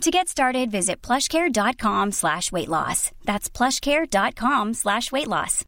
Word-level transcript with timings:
To 0.00 0.10
get 0.10 0.28
started, 0.28 0.70
visit 0.70 1.00
plushcare.com 1.02 2.12
slash 2.12 2.52
weight 2.52 2.68
loss. 2.68 3.10
That's 3.24 3.48
plushcare.com 3.48 4.74
slash 4.74 5.10
weight 5.12 5.28
loss. 5.28 5.64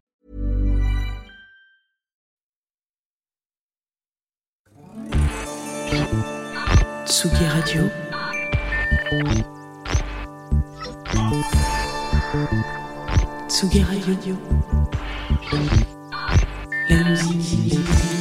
Tsugi 7.06 7.46
Radio. 7.54 7.90
Tsugi 13.48 13.82
Radio. 14.06 14.36
La 16.88 17.04
musique. 17.04 18.15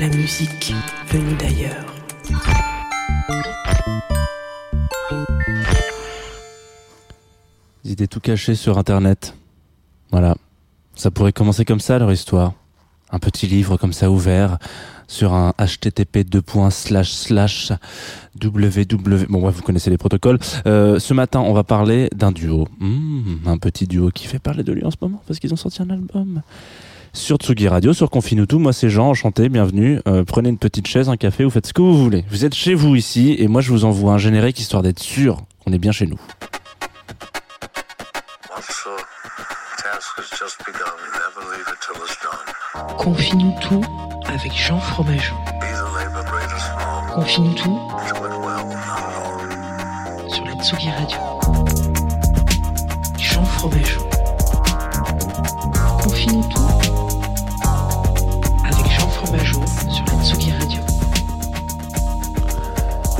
La 0.00 0.08
musique 0.08 0.74
venue 1.08 1.36
d'ailleurs. 1.36 1.94
Ils 7.84 7.92
étaient 7.92 8.06
tout 8.06 8.20
cachés 8.20 8.54
sur 8.54 8.78
Internet. 8.78 9.34
Voilà. 10.10 10.36
Ça 10.94 11.10
pourrait 11.10 11.32
commencer 11.32 11.64
comme 11.64 11.80
ça, 11.80 11.98
leur 11.98 12.12
histoire. 12.12 12.54
Un 13.10 13.18
petit 13.18 13.46
livre 13.46 13.76
comme 13.76 13.92
ça 13.92 14.10
ouvert 14.10 14.58
sur 15.06 15.32
un 15.32 15.52
http 15.58 16.24
www. 18.42 19.26
Bon, 19.28 19.44
ouais, 19.44 19.52
vous 19.52 19.62
connaissez 19.62 19.90
les 19.90 19.98
protocoles. 19.98 20.38
Euh, 20.66 20.98
ce 20.98 21.14
matin, 21.14 21.40
on 21.40 21.52
va 21.52 21.62
parler 21.62 22.08
d'un 22.14 22.32
duo. 22.32 22.66
Hmm, 22.80 23.36
un 23.46 23.58
petit 23.58 23.86
duo 23.86 24.10
qui 24.10 24.26
fait 24.26 24.38
parler 24.38 24.64
de 24.64 24.72
lui 24.72 24.84
en 24.84 24.90
ce 24.90 24.96
moment 25.00 25.22
parce 25.26 25.38
qu'ils 25.38 25.52
ont 25.52 25.56
sorti 25.56 25.82
un 25.82 25.90
album. 25.90 26.42
Sur 27.14 27.36
Tsugi 27.36 27.68
Radio, 27.68 27.92
sur 27.92 28.10
Confinutu, 28.10 28.56
moi 28.56 28.72
c'est 28.72 28.90
Jean, 28.90 29.08
enchanté, 29.10 29.48
bienvenue. 29.48 30.00
Euh, 30.08 30.24
prenez 30.24 30.48
une 30.48 30.58
petite 30.58 30.88
chaise, 30.88 31.08
un 31.08 31.16
café, 31.16 31.44
vous 31.44 31.50
faites 31.50 31.66
ce 31.66 31.72
que 31.72 31.80
vous 31.80 31.96
voulez. 31.96 32.24
Vous 32.28 32.44
êtes 32.44 32.54
chez 32.54 32.74
vous 32.74 32.96
ici 32.96 33.36
et 33.38 33.46
moi 33.46 33.60
je 33.60 33.70
vous 33.70 33.84
envoie 33.84 34.12
un 34.14 34.18
générique 34.18 34.58
histoire 34.58 34.82
d'être 34.82 34.98
sûr 34.98 35.38
qu'on 35.64 35.72
est 35.72 35.78
bien 35.78 35.92
chez 35.92 36.06
nous. 36.06 36.18
Officer, 38.56 38.90
task 39.78 40.18
has 40.18 40.28
just 40.36 40.58
begun. 40.66 40.90
Never 41.14 41.46
leave 41.56 41.68
it 41.68 41.78
till 41.80 41.94
it's 42.02 42.18
done. 42.20 42.96
Confine-nous 42.98 43.54
tout 43.60 43.84
avec 44.26 44.52
Jean 44.52 44.80
Fromageau. 44.80 45.34
Alone. 45.46 45.94
sur 50.28 50.44
la 50.44 50.52
Tsugi 50.62 50.90
Radio. 50.90 51.18
Jean 53.18 53.44
Fromageau. 53.44 54.02
Confine-nous 56.02 56.63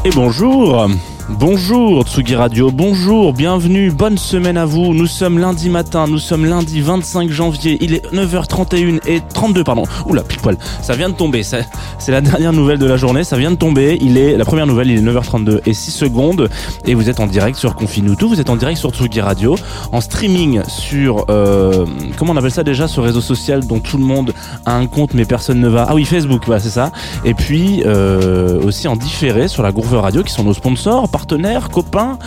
Et 0.06 0.10
bonjour 0.10 0.86
Bonjour 1.30 2.02
Tsugi 2.02 2.34
Radio, 2.34 2.70
bonjour, 2.70 3.32
bienvenue, 3.32 3.90
bonne 3.90 4.18
semaine 4.18 4.58
à 4.58 4.66
vous. 4.66 4.92
Nous 4.92 5.06
sommes 5.06 5.38
lundi 5.38 5.70
matin, 5.70 6.06
nous 6.06 6.18
sommes 6.18 6.44
lundi 6.44 6.82
25 6.82 7.30
janvier, 7.30 7.78
il 7.80 7.94
est 7.94 8.12
9h31 8.12 9.00
et 9.06 9.22
32 9.32 9.64
pardon. 9.64 9.84
Oula, 10.04 10.22
pile 10.22 10.40
poil. 10.40 10.58
Ça 10.82 10.94
vient 10.94 11.08
de 11.08 11.14
tomber, 11.14 11.42
c'est 11.42 11.64
la 12.08 12.20
dernière 12.20 12.52
nouvelle 12.52 12.78
de 12.78 12.84
la 12.84 12.98
journée, 12.98 13.24
ça 13.24 13.38
vient 13.38 13.50
de 13.50 13.56
tomber. 13.56 13.96
Il 14.02 14.18
est 14.18 14.36
la 14.36 14.44
première 14.44 14.66
nouvelle, 14.66 14.90
il 14.90 14.98
est 14.98 15.12
9h32 15.12 15.60
et 15.64 15.72
6 15.72 15.92
secondes 15.92 16.50
et 16.84 16.92
vous 16.92 17.08
êtes 17.08 17.20
en 17.20 17.26
direct 17.26 17.56
sur 17.56 17.74
Confinutu, 17.74 18.26
vous 18.26 18.40
êtes 18.40 18.50
en 18.50 18.56
direct 18.56 18.78
sur 18.78 18.90
Tsugi 18.90 19.22
Radio, 19.22 19.56
en 19.92 20.02
streaming 20.02 20.60
sur 20.68 21.24
euh, 21.30 21.86
comment 22.18 22.34
on 22.34 22.36
appelle 22.36 22.50
ça 22.50 22.64
déjà 22.64 22.86
ce 22.86 23.00
réseau 23.00 23.22
social 23.22 23.66
dont 23.66 23.80
tout 23.80 23.96
le 23.96 24.04
monde 24.04 24.34
a 24.66 24.74
un 24.74 24.86
compte 24.86 25.14
mais 25.14 25.24
personne 25.24 25.60
ne 25.60 25.68
va. 25.68 25.86
Ah 25.88 25.94
oui, 25.94 26.04
Facebook, 26.04 26.42
c'est 26.58 26.68
ça. 26.68 26.92
Et 27.24 27.32
puis 27.32 27.82
euh, 27.86 28.62
aussi 28.62 28.88
en 28.88 28.96
différé 28.96 29.48
sur 29.48 29.62
la 29.62 29.72
Groove 29.72 29.94
Radio 29.94 30.22
qui 30.22 30.32
sont 30.32 30.44
nos 30.44 30.54
sponsors, 30.54 31.08
partenaires, 31.14 31.68
copains. 31.70 32.18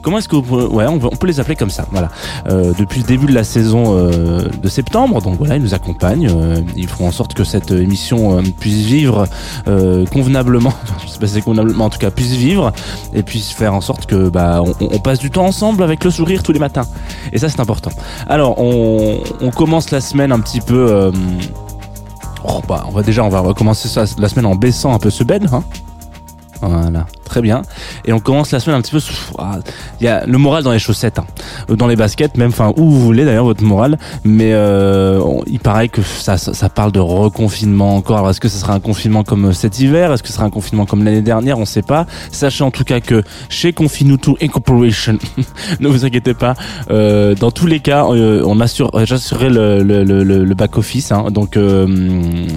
Comment 0.00 0.16
est-ce 0.16 0.30
que 0.30 0.36
vous 0.36 0.40
pouvez- 0.40 0.64
ouais 0.64 0.86
on 0.86 0.98
peut, 0.98 1.26
les 1.26 1.40
appeler 1.40 1.56
comme 1.56 1.68
ça 1.68 1.84
voilà 1.90 2.08
Euh, 2.48 2.72
depuis 2.78 3.00
le 3.00 3.06
début 3.06 3.26
de 3.26 3.34
la 3.34 3.44
saison 3.44 3.82
euh, 3.88 4.48
de 4.62 4.68
septembre 4.70 5.20
donc 5.20 5.36
voilà 5.36 5.56
ils 5.56 5.62
nous 5.62 5.74
accompagnent 5.74 6.30
euh, 6.30 6.62
ils 6.74 6.88
feront 6.88 7.08
en 7.08 7.10
sorte 7.10 7.34
que 7.34 7.44
cette 7.44 7.70
émission 7.70 8.42
puisse 8.58 8.82
vivre 8.86 9.26
convenablement 10.10 10.72
je 11.04 11.10
sais 11.12 11.18
pas 11.18 11.26
si 11.26 11.34
c'est 11.34 11.42
convenablement 11.42 11.84
en 11.84 11.90
tout 11.90 11.98
cas 11.98 12.10
puisse 12.10 12.32
vivre 12.32 12.72
et 13.12 13.22
puisse 13.22 13.50
faire 13.50 13.74
en 13.74 13.82
sorte 13.82 14.06
que 14.06 14.30
bah 14.30 14.62
on, 14.80 14.98
passe 15.00 15.18
du 15.18 15.30
temps 15.30 15.44
ensemble 15.44 15.82
avec 15.82 16.02
le 16.02 16.10
sourire 16.10 16.42
tous 16.42 16.52
les 16.52 16.60
matins 16.60 16.86
et 17.34 17.38
ça 17.38 17.50
c'est 17.50 17.60
important 17.60 17.90
alors 18.26 18.54
on, 18.58 19.50
commence 19.54 19.90
la 19.90 20.00
semaine 20.00 20.32
un 20.32 20.40
petit 20.40 20.62
peu 20.62 21.12
Oh, 22.42 22.62
bah, 22.66 22.86
on 22.88 22.92
va 22.92 23.02
déjà, 23.02 23.22
on 23.22 23.28
va 23.28 23.40
recommencer 23.40 23.86
la 24.18 24.28
semaine 24.30 24.46
en 24.46 24.54
baissant 24.54 24.94
un 24.94 24.98
peu 24.98 25.10
ce 25.10 25.24
bed, 25.24 25.46
hein. 25.52 25.62
Voilà, 26.62 27.04
très 27.30 27.40
bien. 27.42 27.62
Et 28.04 28.12
on 28.12 28.18
commence 28.20 28.50
la 28.50 28.58
semaine 28.60 28.76
un 28.78 28.82
petit 28.82 28.90
peu. 28.92 29.00
ah, 29.38 29.58
Il 30.00 30.04
y 30.04 30.08
a 30.08 30.26
le 30.26 30.36
moral 30.38 30.62
dans 30.64 30.72
les 30.72 30.78
chaussettes, 30.80 31.18
hein. 31.20 31.26
Euh, 31.70 31.76
dans 31.76 31.86
les 31.86 31.96
baskets, 31.96 32.36
même, 32.36 32.50
enfin 32.50 32.72
où 32.76 32.90
vous 32.90 33.00
voulez 33.00 33.24
d'ailleurs 33.24 33.44
votre 33.44 33.62
moral. 33.64 33.98
Mais 34.24 34.50
euh, 34.52 35.22
il 35.46 35.60
paraît 35.60 35.88
que 35.88 36.02
ça, 36.02 36.36
ça, 36.36 36.52
ça 36.54 36.68
parle 36.68 36.92
de 36.92 37.00
reconfinement 37.00 37.96
encore. 37.96 38.18
Alors 38.18 38.30
est-ce 38.30 38.40
que 38.40 38.48
ce 38.48 38.58
sera 38.58 38.74
un 38.74 38.80
confinement 38.80 39.22
comme 39.24 39.52
cet 39.52 39.78
hiver? 39.80 40.12
Est-ce 40.12 40.22
que 40.22 40.28
ce 40.28 40.34
sera 40.34 40.44
un 40.44 40.50
confinement 40.50 40.86
comme 40.86 41.04
l'année 41.04 41.22
dernière? 41.22 41.58
On 41.58 41.64
sait 41.64 41.82
pas. 41.82 42.06
Sachez 42.32 42.64
en 42.64 42.70
tout 42.72 42.84
cas 42.84 43.00
que 43.00 43.22
chez 43.48 43.72
Confinutu 43.72 44.32
Incorporation, 44.42 45.18
ne 45.80 45.88
vous 45.88 46.04
inquiétez 46.04 46.34
pas. 46.34 46.54
euh, 46.90 47.34
dans 47.36 47.50
tous 47.52 47.66
les 47.66 47.78
cas, 47.80 48.04
euh, 48.06 48.42
on 48.44 48.60
assure, 48.60 48.90
euh, 48.94 49.06
j'assurerai 49.06 49.48
le, 49.50 49.82
le, 49.82 50.02
le, 50.02 50.24
le 50.24 50.54
back 50.54 50.76
office, 50.78 51.12
hein. 51.12 51.26
donc 51.30 51.56
euh, 51.56 51.86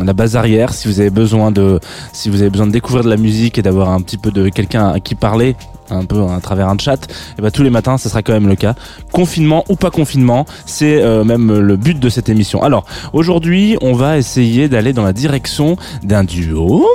la 0.04 0.14
base 0.14 0.36
arrière. 0.36 0.74
Si 0.74 0.88
vous 0.88 1.00
avez 1.00 1.10
besoin 1.12 1.52
de, 1.52 1.80
si 2.12 2.30
vous 2.30 2.42
avez 2.42 2.50
besoin 2.50 2.68
de 2.68 2.72
découvrir 2.72 3.04
de 3.04 3.10
la 3.10 3.18
musique 3.18 3.58
et 3.58 3.62
d'avoir 3.62 3.90
un 3.90 4.02
petit 4.02 4.18
peu 4.18 4.32
de 4.32 4.50
quelqu'un 4.64 4.90
à 4.90 5.00
qui 5.00 5.16
parler 5.16 5.56
un 5.90 6.06
peu 6.06 6.24
à 6.24 6.40
travers 6.40 6.70
un 6.70 6.78
chat, 6.78 7.08
et 7.38 7.42
ben 7.42 7.52
tous 7.52 7.64
les 7.64 7.70
matins, 7.70 7.98
ce 7.98 8.08
sera 8.08 8.22
quand 8.24 8.34
même 8.34 8.48
le 8.48 8.56
cas. 8.56 8.74
Confinement 9.12 9.66
ou 9.70 9.76
pas 9.76 9.92
confinement, 9.92 10.46
c'est 10.66 11.02
euh, 11.02 11.24
même 11.26 11.60
le 11.60 11.76
but 11.76 12.00
de 12.00 12.10
cette 12.10 12.30
émission. 12.30 12.64
Alors 12.64 12.86
aujourd'hui, 13.12 13.78
on 13.82 13.94
va 13.94 14.18
essayer 14.18 14.70
d'aller 14.70 14.94
dans 14.94 15.04
la 15.04 15.14
direction 15.14 15.76
d'un 16.04 16.24
duo 16.24 16.88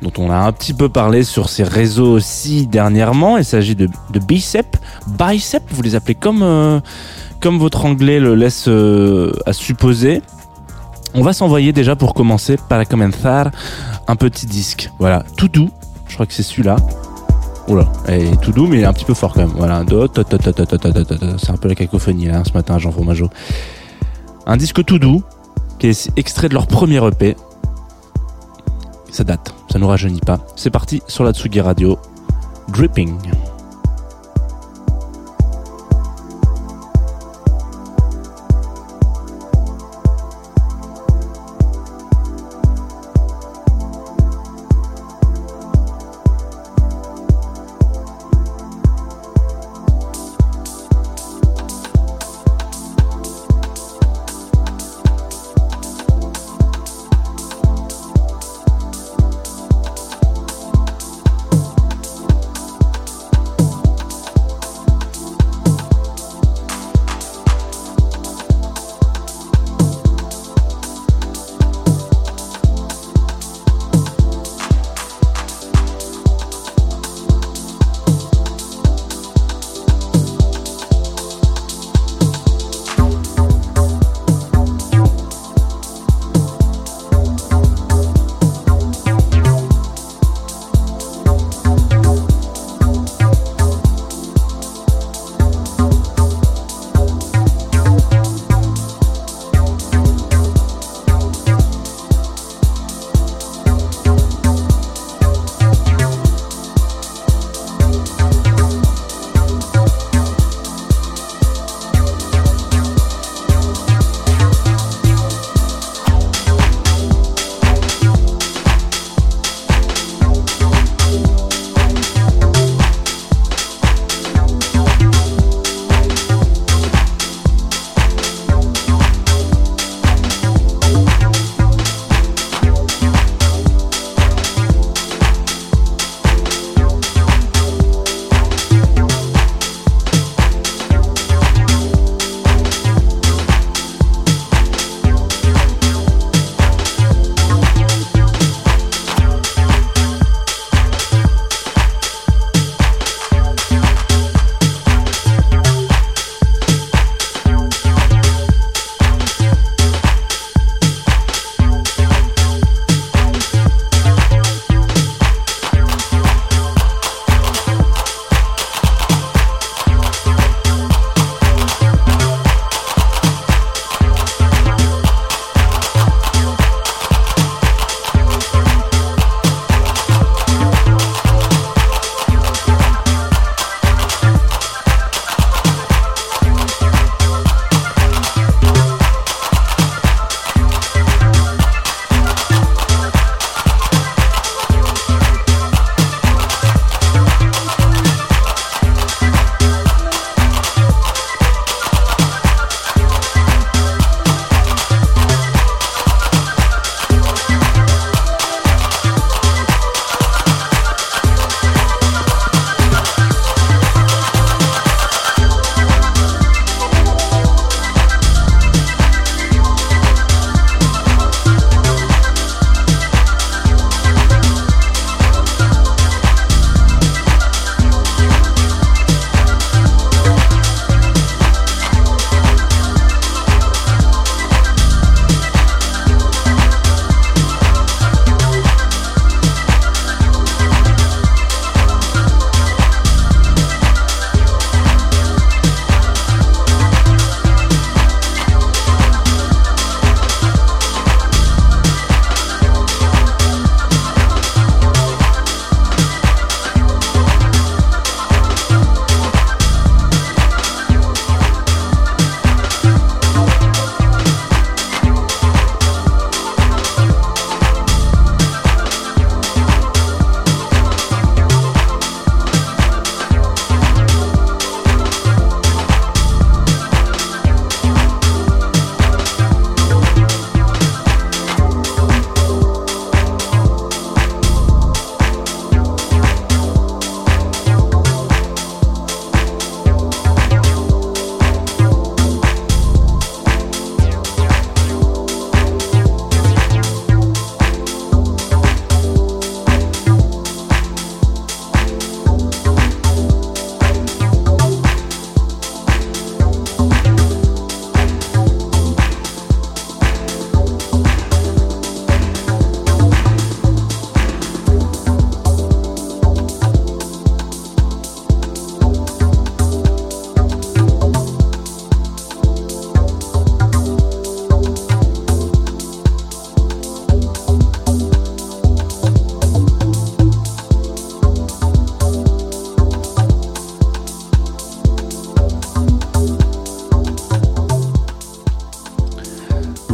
dont 0.00 0.12
on 0.18 0.30
a 0.30 0.36
un 0.36 0.52
petit 0.52 0.74
peu 0.74 0.88
parlé 0.88 1.24
sur 1.24 1.48
ces 1.48 1.64
réseaux 1.64 2.12
aussi 2.12 2.66
dernièrement. 2.66 3.36
Il 3.38 3.44
s'agit 3.44 3.74
de, 3.74 3.88
de 4.12 4.18
Bicep, 4.20 4.76
Bicep, 5.18 5.62
vous 5.70 5.82
les 5.82 5.94
appelez 5.94 6.14
comme 6.14 6.42
euh, 6.42 6.80
comme 7.40 7.58
votre 7.58 7.84
anglais 7.84 8.20
le 8.20 8.36
laisse 8.36 8.66
euh, 8.68 9.32
à 9.46 9.52
supposer. 9.52 10.22
On 11.14 11.22
va 11.22 11.32
s'envoyer 11.32 11.72
déjà 11.72 11.96
pour 11.96 12.14
commencer 12.14 12.56
para 12.68 12.84
comenzar 12.84 13.50
un 14.06 14.16
petit 14.16 14.46
disque. 14.46 14.90
Voilà, 14.98 15.24
tout 15.36 15.48
doux. 15.48 15.70
Je 16.12 16.16
crois 16.16 16.26
que 16.26 16.34
c'est 16.34 16.42
celui-là. 16.42 16.76
Oula, 17.68 17.90
et 18.06 18.36
tout 18.42 18.52
doux, 18.52 18.66
mais 18.66 18.76
il 18.76 18.82
est 18.82 18.84
un 18.84 18.92
petit 18.92 19.06
peu 19.06 19.14
fort 19.14 19.32
quand 19.32 19.40
même. 19.40 19.54
Voilà, 19.56 19.82
c'est 21.38 21.50
un 21.50 21.56
peu 21.56 21.68
la 21.70 21.74
cacophonie 21.74 22.26
là 22.26 22.40
hein, 22.40 22.42
ce 22.46 22.52
matin, 22.52 22.78
Jean 22.78 22.92
Fromageau. 22.92 23.30
Un 24.44 24.58
disque 24.58 24.84
tout 24.84 24.98
doux, 24.98 25.22
qui 25.78 25.86
est 25.86 26.10
extrait 26.18 26.50
de 26.50 26.54
leur 26.54 26.66
premier 26.66 27.02
EP. 27.06 27.34
Ça 29.10 29.24
date, 29.24 29.54
ça 29.70 29.78
nous 29.78 29.86
rajeunit 29.88 30.20
pas. 30.20 30.40
C'est 30.54 30.68
parti 30.68 31.02
sur 31.06 31.24
la 31.24 31.32
Tsugi 31.32 31.62
Radio. 31.62 31.98
Dripping. 32.68 33.16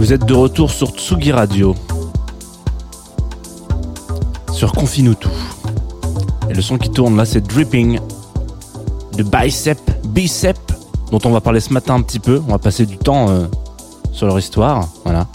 Vous 0.09 0.15
êtes 0.15 0.25
de 0.25 0.33
retour 0.33 0.71
sur 0.71 0.89
Tsugi 0.89 1.33
Radio. 1.33 1.75
Sur 4.51 4.73
Confine 4.73 5.15
tout. 5.15 5.29
Et 6.49 6.55
le 6.55 6.63
son 6.63 6.79
qui 6.79 6.89
tourne 6.89 7.15
là, 7.15 7.27
c'est 7.27 7.47
Dripping 7.47 8.01
de 9.19 9.23
Bicep, 9.23 9.79
Bicep, 10.07 10.57
dont 11.11 11.19
on 11.27 11.29
va 11.29 11.43
parler 11.43 11.61
ce 11.61 11.75
matin 11.75 11.97
un 11.97 12.01
petit 12.01 12.21
peu. 12.21 12.41
On 12.49 12.53
va 12.53 12.59
passer 12.59 12.87
du 12.87 12.97
temps 12.97 13.29
euh, 13.29 13.49
sur 14.11 14.27
leur 14.27 14.39
histoire. 14.39 14.89
Voilà. 15.05 15.27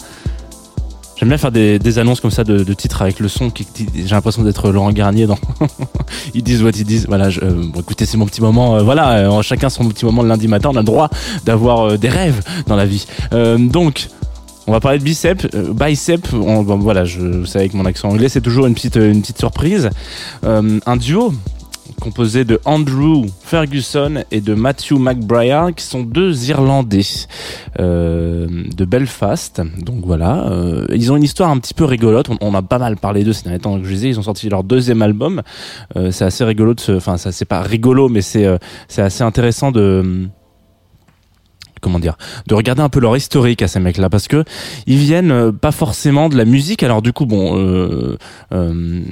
J'aime 1.14 1.28
bien 1.28 1.38
faire 1.38 1.52
des, 1.52 1.98
annonces 2.00 2.20
comme 2.20 2.32
ça 2.32 2.42
de, 2.42 2.64
de 2.64 2.74
titres 2.74 3.00
avec 3.00 3.20
le 3.20 3.28
son 3.28 3.50
qui, 3.50 3.68
j'ai 3.94 4.08
l'impression 4.08 4.42
d'être 4.42 4.72
Laurent 4.72 4.90
Garnier 4.90 5.28
dans 5.28 5.38
ils 6.34 6.42
disent 6.42 6.64
what 6.64 6.70
ils 6.70 6.84
disent 6.84 7.06
voilà 7.06 7.28
euh, 7.28 7.62
bon, 7.72 7.78
écoutez 7.78 8.04
c'est 8.04 8.16
mon 8.16 8.26
petit 8.26 8.40
moment 8.40 8.74
euh, 8.74 8.82
voilà 8.82 9.40
chacun 9.42 9.68
son 9.68 9.88
petit 9.88 10.04
moment 10.04 10.22
le 10.22 10.28
lundi 10.28 10.48
matin 10.48 10.70
on 10.72 10.76
a 10.76 10.80
le 10.80 10.84
droit 10.84 11.10
d'avoir 11.44 11.96
des 11.96 12.08
rêves 12.08 12.42
dans 12.66 12.74
la 12.74 12.84
vie 12.84 13.06
donc 13.30 14.08
on 14.66 14.72
va 14.72 14.80
parler 14.80 14.98
de 14.98 15.04
bicep, 15.04 15.46
euh, 15.54 15.72
bicep. 15.74 16.26
on- 16.32 16.62
bon, 16.62 16.78
voilà, 16.78 17.04
je, 17.04 17.20
vous 17.20 17.46
savez 17.46 17.64
avec 17.66 17.74
mon 17.74 17.84
accent 17.84 18.08
anglais, 18.08 18.28
c'est 18.28 18.40
toujours 18.40 18.66
une 18.66 18.74
petite, 18.74 18.96
une 18.96 19.20
petite 19.20 19.38
surprise. 19.38 19.90
Euh, 20.44 20.78
un 20.86 20.96
duo 20.96 21.32
composé 22.00 22.44
de 22.44 22.58
Andrew 22.64 23.26
Ferguson 23.42 24.24
et 24.30 24.40
de 24.40 24.54
Matthew 24.54 24.92
McBriar, 24.98 25.74
qui 25.74 25.84
sont 25.84 26.02
deux 26.02 26.48
Irlandais 26.50 27.02
euh, 27.78 28.46
de 28.74 28.84
Belfast. 28.84 29.60
Donc 29.80 30.04
voilà, 30.04 30.48
euh, 30.50 30.86
ils 30.94 31.12
ont 31.12 31.16
une 31.16 31.22
histoire 31.22 31.50
un 31.50 31.58
petit 31.58 31.74
peu 31.74 31.84
rigolote. 31.84 32.28
On, 32.30 32.38
on 32.40 32.54
a 32.54 32.62
pas 32.62 32.78
mal 32.78 32.96
parlé 32.96 33.22
d'eux 33.22 33.32
ces 33.32 33.44
derniers 33.44 33.58
temps. 33.60 33.78
Je 33.82 33.88
disais, 33.88 34.08
ils 34.08 34.18
ont 34.18 34.22
sorti 34.22 34.48
leur 34.48 34.64
deuxième 34.64 35.02
album. 35.02 35.42
Euh, 35.96 36.10
c'est 36.10 36.24
assez 36.24 36.42
rigolo 36.44 36.74
enfin 36.88 37.16
ça 37.16 37.32
c'est 37.32 37.44
pas 37.44 37.60
rigolo, 37.62 38.08
mais 38.08 38.22
c'est 38.22 38.44
euh, 38.46 38.56
c'est 38.88 39.02
assez 39.02 39.22
intéressant 39.22 39.70
de 39.70 40.26
comment 41.84 41.98
dire 41.98 42.16
de 42.46 42.54
regarder 42.54 42.82
un 42.82 42.88
peu 42.88 42.98
leur 42.98 43.14
historique 43.16 43.60
à 43.60 43.68
ces 43.68 43.78
mecs 43.78 43.98
là 43.98 44.08
parce 44.08 44.26
que 44.26 44.44
ils 44.86 44.96
viennent 44.96 45.30
euh, 45.30 45.52
pas 45.52 45.70
forcément 45.70 46.28
de 46.28 46.36
la 46.36 46.46
musique. 46.46 46.82
Alors 46.82 47.02
du 47.02 47.12
coup 47.12 47.26
bon 47.26 47.58
euh, 47.58 48.16
euh, 48.52 49.02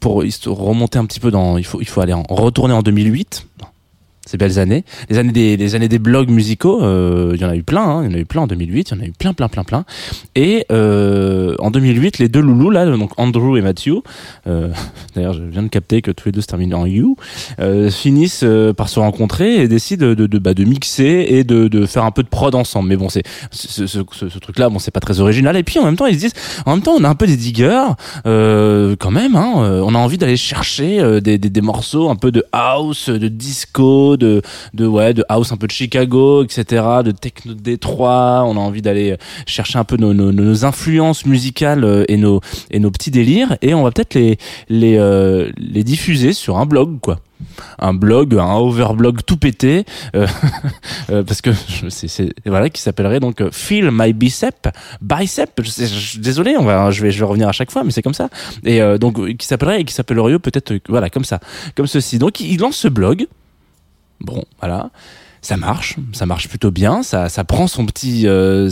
pour 0.00 0.24
remonter 0.46 0.98
un 0.98 1.06
petit 1.06 1.20
peu 1.20 1.30
dans 1.30 1.56
il 1.56 1.64
faut 1.64 1.80
il 1.80 1.88
faut 1.88 2.00
aller 2.00 2.12
en 2.12 2.24
retourner 2.28 2.74
en 2.74 2.82
2008 2.82 3.46
ces 4.28 4.36
belles 4.36 4.58
années 4.58 4.84
les 5.08 5.18
années 5.18 5.56
des 5.56 5.74
années 5.74 5.88
des 5.88 5.98
blogs 5.98 6.28
musicaux 6.28 6.82
euh, 6.82 7.32
il 7.34 7.40
y 7.40 7.44
en 7.44 7.48
a 7.48 7.56
eu 7.56 7.62
plein 7.62 7.82
hein, 7.82 8.04
il 8.04 8.10
y 8.10 8.14
en 8.14 8.18
a 8.18 8.20
eu 8.20 8.26
plein 8.26 8.42
en 8.42 8.46
2008 8.46 8.90
il 8.90 8.94
y 8.94 9.00
en 9.00 9.02
a 9.02 9.06
eu 9.06 9.12
plein 9.12 9.32
plein 9.32 9.48
plein 9.48 9.64
plein 9.64 9.84
et 10.34 10.66
euh, 10.70 11.54
en 11.60 11.70
2008 11.70 12.18
les 12.18 12.28
deux 12.28 12.40
loulous 12.40 12.70
là 12.70 12.84
donc 12.84 13.12
Andrew 13.16 13.56
et 13.56 13.62
Matthew 13.62 14.02
euh, 14.46 14.68
d'ailleurs 15.14 15.32
je 15.32 15.42
viens 15.42 15.62
de 15.62 15.68
capter 15.68 16.02
que 16.02 16.10
tous 16.10 16.26
les 16.26 16.32
deux 16.32 16.42
se 16.42 16.46
terminent 16.46 16.78
en 16.78 16.86
you 16.86 17.16
finissent 17.90 18.44
par 18.76 18.88
se 18.88 19.00
rencontrer 19.00 19.62
et 19.62 19.68
décident 19.68 20.14
de, 20.14 20.38
bah, 20.38 20.52
mixer 20.58 21.26
et 21.28 21.44
de, 21.44 21.86
faire 21.86 22.04
un 22.04 22.10
peu 22.10 22.22
de 22.22 22.28
prod 22.28 22.54
ensemble. 22.54 22.88
Mais 22.88 22.96
bon, 22.96 23.08
c'est 23.08 23.22
ce, 23.50 24.38
truc-là, 24.38 24.68
bon, 24.68 24.78
c'est 24.78 24.90
pas 24.90 25.00
très 25.00 25.20
original. 25.20 25.56
Et 25.56 25.62
puis 25.62 25.78
en 25.78 25.84
même 25.84 25.96
temps, 25.96 26.06
ils 26.06 26.14
se 26.14 26.20
disent, 26.20 26.34
en 26.66 26.74
même 26.74 26.82
temps, 26.82 26.94
on 26.98 27.04
a 27.04 27.08
un 27.08 27.14
peu 27.14 27.26
des 27.26 27.36
diggers 27.36 27.86
quand 28.24 29.10
même. 29.10 29.36
Hein, 29.36 29.52
on 29.54 29.94
a 29.94 29.98
envie 29.98 30.18
d'aller 30.18 30.36
chercher 30.36 31.20
des 31.20 31.60
morceaux 31.60 32.10
un 32.10 32.16
peu 32.16 32.30
de 32.30 32.44
house, 32.52 33.08
de 33.08 33.28
disco, 33.28 34.16
de, 34.18 34.42
de 34.74 34.86
ouais, 34.86 35.14
de 35.14 35.24
house 35.28 35.52
un 35.52 35.56
peu 35.56 35.66
de 35.66 35.72
Chicago, 35.72 36.44
etc., 36.44 36.84
de 37.04 37.10
techno 37.12 37.54
de 37.54 37.60
Détroit. 37.60 38.44
On 38.46 38.56
a 38.56 38.60
envie 38.60 38.82
d'aller 38.82 39.16
chercher 39.46 39.78
un 39.78 39.84
peu 39.84 39.96
nos, 39.96 40.64
influences 40.64 41.24
musicales 41.26 41.84
euh, 41.84 42.04
et 42.08 42.16
nos 42.16 42.40
et 42.70 42.78
nos 42.80 42.90
petits 42.90 43.10
délires. 43.10 43.56
Et 43.62 43.74
on 43.74 43.82
va 43.82 43.90
peut-être 43.90 44.14
les 44.14 44.38
les 44.68 44.96
euh, 44.98 45.50
les 45.56 45.84
diffuser 45.84 46.32
sur 46.32 46.58
un 46.58 46.66
blog, 46.66 47.00
quoi 47.00 47.20
un 47.78 47.94
blog, 47.94 48.34
un 48.34 48.56
overblog 48.56 49.20
tout 49.24 49.36
pété, 49.36 49.84
euh, 50.14 50.26
euh, 51.10 51.22
parce 51.22 51.40
que 51.40 51.50
c'est 51.88 52.32
voilà 52.46 52.70
qui 52.70 52.82
s'appellerait 52.82 53.20
donc 53.20 53.40
euh, 53.40 53.50
Feel 53.52 53.90
My 53.92 54.12
Bicep, 54.12 54.68
Bicep. 55.00 55.60
Désolé, 56.18 56.56
on 56.58 56.64
va, 56.64 56.90
je 56.90 57.02
vais, 57.02 57.10
je 57.10 57.18
vais 57.18 57.26
revenir 57.26 57.48
à 57.48 57.52
chaque 57.52 57.70
fois, 57.70 57.84
mais 57.84 57.90
c'est 57.90 58.02
comme 58.02 58.14
ça. 58.14 58.28
Et 58.64 58.80
euh, 58.80 58.98
donc 58.98 59.18
euh, 59.18 59.32
qui 59.34 59.46
s'appellerait 59.46 59.80
et 59.80 59.84
qui 59.84 59.94
s'appellerait 59.94 60.38
peut-être 60.38 60.72
euh, 60.72 60.80
voilà 60.88 61.10
comme 61.10 61.24
ça, 61.24 61.40
comme 61.76 61.86
ceci. 61.86 62.18
Donc 62.18 62.40
il 62.40 62.58
lance 62.58 62.76
ce 62.76 62.88
blog. 62.88 63.26
Bon, 64.20 64.44
voilà. 64.60 64.90
Ça 65.40 65.56
marche, 65.56 65.96
ça 66.12 66.26
marche 66.26 66.48
plutôt 66.48 66.72
bien, 66.72 67.04
ça, 67.04 67.28
ça 67.28 67.44
prend 67.44 67.68
son 67.68 67.86
petit, 67.86 68.26
euh, 68.26 68.68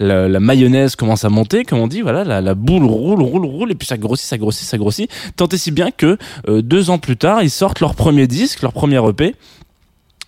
la, 0.00 0.40
mayonnaise 0.40 0.96
commence 0.96 1.24
à 1.24 1.28
monter, 1.28 1.64
comme 1.64 1.78
on 1.78 1.86
dit, 1.86 2.00
voilà, 2.00 2.40
la, 2.40 2.54
boule 2.54 2.84
roule, 2.84 3.22
roule, 3.22 3.46
roule, 3.46 3.70
et 3.70 3.74
puis 3.76 3.86
ça 3.86 3.96
grossit, 3.96 4.26
ça 4.26 4.36
grossit, 4.36 4.66
ça 4.66 4.76
grossit. 4.76 5.08
Tant 5.36 5.46
et 5.46 5.56
si 5.56 5.70
bien 5.70 5.92
que 5.92 6.18
euh, 6.48 6.62
deux 6.62 6.90
ans 6.90 6.98
plus 6.98 7.16
tard, 7.16 7.42
ils 7.42 7.50
sortent 7.50 7.78
leur 7.78 7.94
premier 7.94 8.26
disque, 8.26 8.62
leur 8.62 8.72
premier 8.72 9.00
EP. 9.08 9.36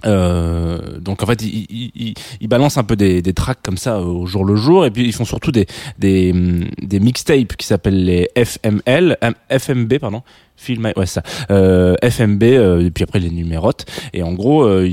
Euh, 0.05 0.99
donc 1.01 1.23
en 1.23 1.27
fait 1.27 1.41
ils, 1.43 2.15
ils, 2.41 2.49
balancent 2.49 2.77
un 2.77 2.85
peu 2.85 2.97
des, 2.97 3.23
des 3.23 3.33
tracks 3.33 3.59
comme 3.63 3.79
ça 3.79 4.01
au 4.03 4.27
jour 4.27 4.45
le 4.45 4.55
jour 4.55 4.85
et 4.85 4.91
puis 4.91 5.05
ils 5.07 5.13
font 5.13 5.25
surtout 5.25 5.53
des 5.53 5.67
des, 5.99 6.35
des 6.83 7.01
mixtapes 7.01 7.57
qui 7.57 7.67
s'appellent 7.67 8.05
les 8.05 8.29
FML 8.37 9.17
FMB 9.51 9.95
pardon 9.99 10.23
Film, 10.57 10.91
ouais 10.97 11.07
ça. 11.07 11.23
Euh, 11.51 11.95
FMB 12.03 12.43
euh, 12.45 12.87
et 12.87 12.91
puis 12.91 13.05
après 13.05 13.19
les 13.19 13.31
numérotes. 13.31 13.85
Et 14.15 14.23
en 14.23 14.33
gros 14.33 14.65
euh, 14.65 14.89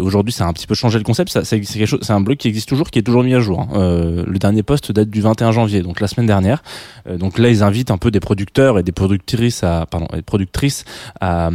aujourd'hui 0.00 0.32
ça 0.32 0.44
a 0.44 0.48
un 0.48 0.52
petit 0.52 0.66
peu 0.66 0.74
changé 0.74 0.96
le 0.98 1.04
concept. 1.04 1.30
Ça 1.30 1.44
c'est 1.44 1.60
quelque 1.60 1.86
chose 1.86 2.00
c'est 2.02 2.12
un 2.12 2.20
blog 2.20 2.36
qui 2.36 2.48
existe 2.48 2.68
toujours 2.68 2.90
qui 2.90 2.98
est 2.98 3.02
toujours 3.02 3.24
mis 3.24 3.34
à 3.34 3.40
jour 3.40 3.60
hein. 3.60 3.68
Euh, 3.74 4.24
le 4.26 4.38
dernier 4.38 4.62
post 4.62 4.92
date 4.92 5.10
du 5.10 5.20
21 5.20 5.52
janvier 5.52 5.82
donc 5.82 6.00
la 6.00 6.06
semaine 6.08 6.26
dernière. 6.26 6.62
Euh, 7.08 7.18
donc 7.18 7.38
là 7.38 7.48
ils 7.50 7.62
invitent 7.62 7.90
un 7.90 7.98
peu 7.98 8.10
des 8.10 8.20
producteurs 8.20 8.78
et 8.78 8.82
des 8.82 8.92
productrices 8.92 9.64
à 9.64 9.86
pardon 9.90 10.06
des 10.14 10.22
productrices 10.22 10.84
à, 11.20 11.50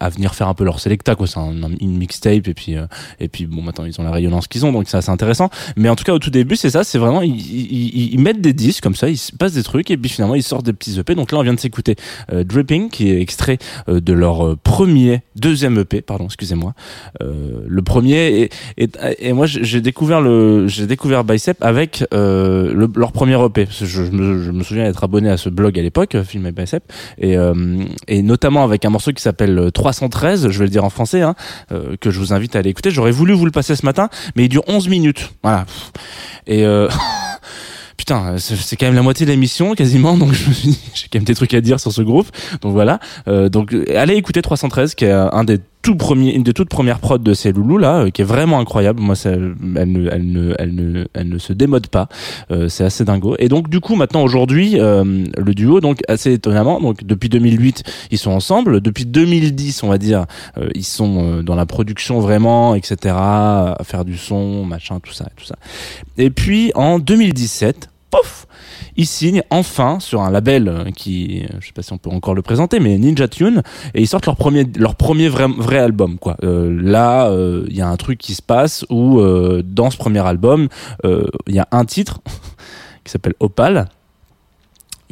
à 0.00 0.08
venir 0.08 0.34
faire 0.34 0.48
un 0.48 0.54
peu 0.54 0.64
leur 0.64 0.80
selecta 0.80 1.14
quoi. 1.14 1.26
C'est 1.26 1.38
un, 1.38 1.52
une 1.80 1.96
mixtape 1.98 2.48
et 2.48 2.54
puis 2.54 2.76
euh, 2.76 2.86
et 3.20 3.28
puis 3.28 3.46
bon 3.46 3.62
maintenant 3.62 3.84
ils 3.84 4.00
ont 4.00 4.04
la 4.04 4.10
rayonnance 4.12 4.48
qu'ils 4.48 4.64
ont 4.64 4.72
donc 4.72 4.88
c'est 4.88 4.96
assez 4.96 5.10
intéressant. 5.10 5.50
Mais 5.76 5.88
en 5.90 5.96
tout 5.96 6.04
cas 6.04 6.14
au 6.14 6.18
tout 6.18 6.30
début 6.30 6.56
c'est 6.56 6.70
ça 6.70 6.84
c'est 6.84 6.98
vraiment 6.98 7.20
ils, 7.22 7.34
ils, 7.38 8.14
ils- 8.14 8.18
mettent 8.20 8.40
des 8.40 8.54
disques 8.54 8.82
comme 8.82 8.94
ça 8.94 9.08
ils 9.10 9.18
se 9.18 9.30
passent 9.32 9.52
des 9.54 9.62
trucs 9.62 9.90
et 9.90 9.96
puis 9.98 10.08
finalement 10.10 10.34
ils 10.34 10.42
sortent 10.42 10.64
des 10.64 10.72
petits 10.72 10.98
EP 10.98 11.14
donc 11.14 11.30
là 11.32 11.38
on 11.38 11.42
vient 11.42 11.52
de 11.54 11.60
s'écouter 11.60 11.96
Dripping 12.32 12.88
qui 12.94 13.10
est 13.10 13.20
extrait 13.20 13.58
euh, 13.88 14.00
de 14.00 14.12
leur 14.12 14.46
euh, 14.46 14.56
premier 14.62 15.22
deuxième 15.34 15.76
EP 15.80 16.00
pardon 16.00 16.26
excusez-moi. 16.26 16.74
Euh, 17.20 17.64
le 17.66 17.82
premier 17.82 18.48
et, 18.78 18.88
et, 19.18 19.32
moi 19.32 19.46
j'ai 19.46 19.80
découvert 19.80 20.22
découvert 20.86 21.24
Bicep 21.24 21.56
avec 21.60 22.04
le- 22.12 22.88
leur 22.94 23.10
premier 23.10 23.36
EP 23.44 23.66
je, 23.70 24.02
me, 24.02 24.62
souviens 24.62 24.84
être 24.84 25.02
abonné 25.02 25.28
à 25.28 25.36
ce 25.36 25.48
blog 25.48 25.76
à 25.76 25.82
l'époque 25.82 26.16
Film 26.22 26.46
et 26.46 26.52
Bicep. 26.52 26.84
Et, 27.18 27.36
et 28.06 28.22
notamment 28.22 28.62
avec 28.62 28.84
un 28.84 28.90
morceau 28.90 29.12
qui 29.12 29.22
s'appelle 29.22 29.58
euh, 29.58 29.70
313 29.72 30.50
je 30.50 30.58
vais 30.58 30.66
le 30.66 30.70
dire 30.70 30.84
en 30.84 30.90
français 30.90 31.22
hein, 31.22 31.34
que 32.00 32.10
je 32.10 32.18
vous 32.20 32.32
invite 32.32 32.54
à 32.54 32.60
aller 32.60 32.70
écouter. 32.70 32.90
J'aurais 32.92 33.10
voulu 33.10 33.32
vous 33.32 33.44
le 33.44 33.50
passer 33.50 33.74
ce 33.74 33.84
matin 33.84 34.08
mais 34.36 34.44
il 34.44 34.48
dure 34.48 34.62
11 34.68 34.88
minutes. 34.88 35.32
Voilà. 35.42 35.66
Et 36.46 36.64
Putain, 37.96 38.38
c'est 38.38 38.56
c'est 38.56 38.76
quand 38.76 38.86
même 38.86 38.94
la 38.94 39.02
moitié 39.02 39.24
de 39.26 39.30
l'émission 39.30 39.74
quasiment, 39.74 40.16
donc 40.16 40.32
je 40.32 40.48
me 40.48 40.54
suis 40.54 40.68
dit, 40.68 40.80
j'ai 40.94 41.06
quand 41.08 41.18
même 41.18 41.24
des 41.24 41.34
trucs 41.34 41.54
à 41.54 41.60
dire 41.60 41.80
sur 41.80 41.92
ce 41.92 42.02
groupe. 42.02 42.28
Donc 42.60 42.72
voilà, 42.72 42.98
euh, 43.28 43.48
donc 43.48 43.72
euh, 43.72 43.84
allez 43.96 44.14
écouter 44.16 44.42
313, 44.42 44.94
qui 44.94 45.04
est 45.04 45.10
un 45.10 45.44
des 45.44 45.58
tout 45.84 45.96
premiers, 45.96 46.34
une 46.34 46.42
des 46.42 46.54
toutes 46.54 46.70
premières 46.70 46.98
prods 46.98 47.18
de 47.18 47.34
ces 47.34 47.52
loulous 47.52 47.76
là, 47.76 48.00
euh, 48.00 48.10
qui 48.10 48.22
est 48.22 48.24
vraiment 48.24 48.58
incroyable. 48.58 49.00
Moi, 49.00 49.14
ça, 49.14 49.30
elle 49.30 49.54
ne, 49.92 50.08
elle 50.10 50.32
ne, 50.32 50.54
elle 50.58 50.74
ne, 50.74 51.04
elle 51.12 51.28
ne 51.28 51.38
se 51.38 51.52
démode 51.52 51.88
pas. 51.88 52.08
Euh, 52.50 52.68
c'est 52.70 52.84
assez 52.84 53.04
dingo. 53.04 53.36
Et 53.38 53.48
donc 53.48 53.68
du 53.68 53.80
coup, 53.80 53.94
maintenant 53.94 54.22
aujourd'hui, 54.22 54.80
euh, 54.80 55.04
le 55.36 55.54
duo, 55.54 55.80
donc 55.80 56.00
assez 56.08 56.32
étonnamment, 56.32 56.80
donc 56.80 57.04
depuis 57.04 57.28
2008, 57.28 57.84
ils 58.10 58.18
sont 58.18 58.30
ensemble. 58.30 58.80
Depuis 58.80 59.04
2010, 59.04 59.82
on 59.82 59.88
va 59.88 59.98
dire, 59.98 60.24
euh, 60.56 60.70
ils 60.74 60.84
sont 60.84 61.18
euh, 61.18 61.42
dans 61.42 61.54
la 61.54 61.66
production 61.66 62.18
vraiment, 62.18 62.74
etc., 62.74 63.14
à 63.14 63.76
faire 63.84 64.06
du 64.06 64.16
son, 64.16 64.64
machin, 64.64 65.00
tout 65.00 65.12
ça, 65.12 65.26
tout 65.36 65.44
ça. 65.44 65.56
Et 66.16 66.30
puis 66.30 66.72
en 66.74 66.98
2017, 66.98 67.90
pof, 68.14 68.46
ils 68.96 69.06
signent 69.06 69.42
enfin 69.50 69.98
sur 69.98 70.22
un 70.22 70.30
label 70.30 70.68
euh, 70.68 70.84
qui, 70.94 71.42
euh, 71.44 71.56
je 71.60 71.66
sais 71.66 71.72
pas 71.72 71.82
si 71.82 71.92
on 71.92 71.98
peut 71.98 72.10
encore 72.10 72.34
le 72.34 72.42
présenter, 72.42 72.78
mais 72.78 72.96
Ninja 72.96 73.26
Tune, 73.26 73.62
et 73.92 74.00
ils 74.02 74.06
sortent 74.06 74.26
leur 74.26 74.36
premier, 74.36 75.28
vrai, 75.28 75.78
album, 75.78 76.18
quoi. 76.18 76.36
Euh, 76.44 76.80
là, 76.80 77.30
il 77.68 77.76
y 77.76 77.80
a 77.80 77.88
un 77.88 77.96
truc 77.96 78.18
qui 78.18 78.34
se 78.34 78.42
passe 78.42 78.84
où 78.90 79.20
dans 79.64 79.90
ce 79.90 79.96
premier 79.96 80.24
album, 80.24 80.68
il 81.04 81.54
y 81.54 81.58
a 81.58 81.68
un 81.72 81.84
titre 81.84 82.20
qui 83.04 83.10
s'appelle 83.10 83.34
Opal 83.40 83.88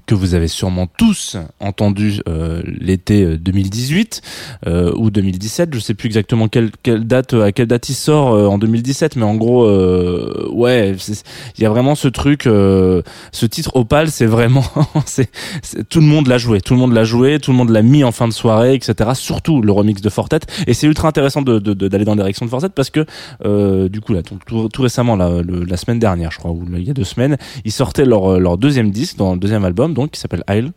que 0.07 0.15
vous 0.15 0.35
avez 0.35 0.49
sûrement 0.49 0.87
tous 0.87 1.37
entendu 1.61 2.21
euh, 2.29 2.63
l'été 2.67 3.23
euh, 3.25 3.37
2018 3.39 4.23
euh, 4.67 4.93
ou 4.97 5.11
2017, 5.11 5.75
je 5.75 5.79
sais 5.81 5.95
plus 5.95 6.07
exactement 6.07 6.49
quelle, 6.49 6.71
quelle 6.83 7.07
date 7.07 7.35
à 7.35 7.53
quelle 7.53 7.67
date 7.67 7.89
il 7.89 7.95
sort 7.95 8.33
euh, 8.35 8.47
en 8.47 8.59
2017, 8.59 9.17
mais 9.17 9.25
en 9.25 9.35
gros 9.37 9.65
euh, 9.65 10.49
ouais, 10.53 10.95
il 11.57 11.63
y 11.63 11.67
a 11.67 11.71
vraiment 11.71 11.95
ce 11.95 12.09
truc, 12.09 12.47
euh, 12.47 13.03
ce 13.33 13.47
titre 13.47 13.77
Opal, 13.77 14.11
c'est 14.11 14.27
vraiment, 14.27 14.65
c'est 15.07 15.31
tout 15.89 16.01
le 16.01 16.07
monde 16.07 16.27
l'a 16.27 16.39
joué, 16.39 16.61
tout 16.61 16.75
le 16.75 16.81
monde 16.81 16.93
l'a 16.93 17.05
joué, 17.05 17.39
tout 17.39 17.51
le 17.53 17.57
monde 17.57 17.71
l'a 17.71 17.83
mis 17.83 18.05
en 18.05 18.13
fin 18.13 18.29
de 18.29 18.33
soirée, 18.33 18.75
etc. 18.75 19.11
Surtout 19.15 19.63
le 19.63 19.73
remix 19.73 20.01
de 20.01 20.11
Fortet, 20.11 20.41
et 20.67 20.75
c'est 20.75 20.87
ultra 20.87 21.09
intéressant 21.09 21.43
de 21.43 21.59
de- 21.59 21.75
de- 21.75 21.89
d'aller 21.89 22.05
dans 22.05 22.13
la 22.15 22.23
direction 22.23 22.45
de 22.47 22.51
Fortet 22.51 22.69
parce 22.75 22.91
que 22.91 23.05
euh, 23.45 23.89
du 23.89 24.01
coup 24.01 24.13
là, 24.15 24.23
tout, 24.23 24.37
tout, 24.73 24.83
récemment 24.83 25.17
là, 25.17 25.31
la 25.47 25.77
semaine 25.77 25.99
dernière, 25.99 26.31
je 26.33 26.39
crois, 26.39 26.51
ou 26.51 26.65
il 26.77 26.83
y 26.85 26.91
a 26.91 26.95
deux 26.95 27.05
semaines, 27.05 27.37
ils 27.65 27.73
sortaient 27.73 28.05
leur 28.05 28.39
leur 28.41 28.59
deuxième 28.59 28.91
disque, 28.91 29.17
dans 29.17 29.33
le 29.35 29.39
deuxième 29.39 29.65
album, 29.65 29.92
donc 29.93 30.13
qui 30.13 30.21
s'appelle 30.21 30.45
Isle. 30.49 30.73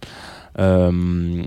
Euh, 0.57 1.43